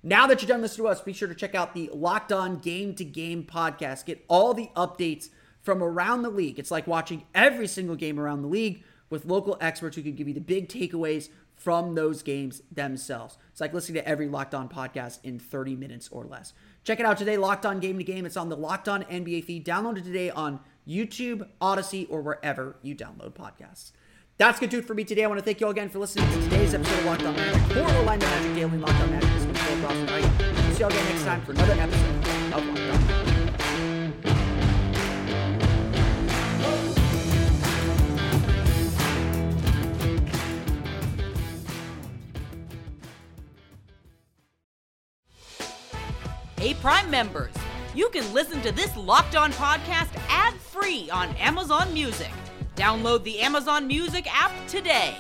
Now 0.08 0.28
that 0.28 0.40
you're 0.40 0.48
done 0.48 0.62
listening 0.62 0.86
to 0.86 0.92
us, 0.92 1.02
be 1.02 1.14
sure 1.14 1.28
to 1.28 1.34
check 1.34 1.56
out 1.56 1.74
the 1.74 1.90
Locked 1.92 2.32
On 2.32 2.60
Game 2.60 2.94
to 2.94 3.04
Game 3.04 3.44
podcast. 3.44 4.06
Get 4.06 4.24
all 4.28 4.54
the 4.54 4.70
updates 4.76 5.30
from 5.64 5.82
around 5.82 6.22
the 6.22 6.30
league. 6.30 6.60
It's 6.60 6.70
like 6.70 6.86
watching 6.86 7.24
every 7.34 7.66
single 7.66 7.96
game 7.96 8.20
around 8.20 8.44
the 8.44 8.48
league 8.48 8.84
with 9.10 9.26
local 9.26 9.58
experts 9.60 9.96
who 9.96 10.04
can 10.04 10.14
give 10.14 10.28
you 10.28 10.36
the 10.36 10.40
big 10.40 10.70
takeaways 10.70 11.30
from 11.56 11.96
those 11.96 12.22
games 12.22 12.62
themselves. 12.72 13.40
It's 13.52 13.60
like 13.60 13.74
listening 13.74 13.96
to 14.04 14.08
every 14.08 14.28
Locked 14.28 14.54
On 14.54 14.70
podcast 14.70 15.22
in 15.24 15.40
30 15.40 15.76
minutes 15.76 16.08
or 16.12 16.24
less. 16.24 16.54
Check 16.84 17.00
it 17.00 17.06
out 17.08 17.18
today, 17.18 17.38
Locked 17.38 17.66
On 17.66 17.80
Game 17.80 17.98
to 17.98 18.04
Game. 18.04 18.28
It's 18.28 18.38
on 18.38 18.50
the 18.50 18.58
Locked 18.58 18.88
On 18.88 19.02
NBA 19.06 19.44
feed. 19.46 19.66
Download 19.66 19.98
it 19.98 20.04
today 20.04 20.30
on 20.30 20.60
YouTube, 20.88 21.48
Audacy, 21.60 22.06
or 22.12 22.22
wherever 22.22 22.76
you 22.84 22.94
download 22.94 23.34
podcasts. 23.34 23.92
That's 24.38 24.60
good 24.60 24.70
to 24.70 24.78
do 24.78 24.84
it 24.84 24.86
for 24.86 24.94
me 24.94 25.04
today. 25.04 25.24
I 25.24 25.28
want 25.28 25.40
to 25.40 25.44
thank 25.44 25.62
you 25.62 25.66
all 25.66 25.72
again 25.72 25.90
for 25.90 25.98
listening 25.98 26.30
to 26.30 26.42
today's 26.44 26.76
episode 26.76 27.00
of 27.00 27.06
Locked 27.06 27.24
On 27.24 27.36
Magic 27.36 27.62
for 27.72 27.80
Orlando 27.80 28.28
Magic 28.28 28.54
Daily 28.54 28.78
Locked 28.78 29.02
On 29.02 29.10
Magic. 29.10 29.45
See 29.66 30.80
you 30.80 30.86
all 30.86 30.92
again 30.92 31.06
next 31.06 31.24
time 31.24 31.42
for 31.42 31.52
another 31.54 31.74
episode 31.74 32.54
of 32.54 32.68
Locked 32.68 32.80
On. 32.80 33.26
Hey, 46.58 46.76
Prime 46.76 47.10
members, 47.10 47.54
you 47.96 48.10
can 48.10 48.32
listen 48.34 48.62
to 48.62 48.72
this 48.72 48.96
Locked 48.96 49.36
On 49.36 49.52
podcast 49.54 50.16
ad 50.30 50.54
free 50.54 51.10
on 51.10 51.30
Amazon 51.38 51.92
Music. 51.92 52.32
Download 52.76 53.24
the 53.24 53.40
Amazon 53.40 53.88
Music 53.88 54.28
app 54.32 54.52
today. 54.68 55.16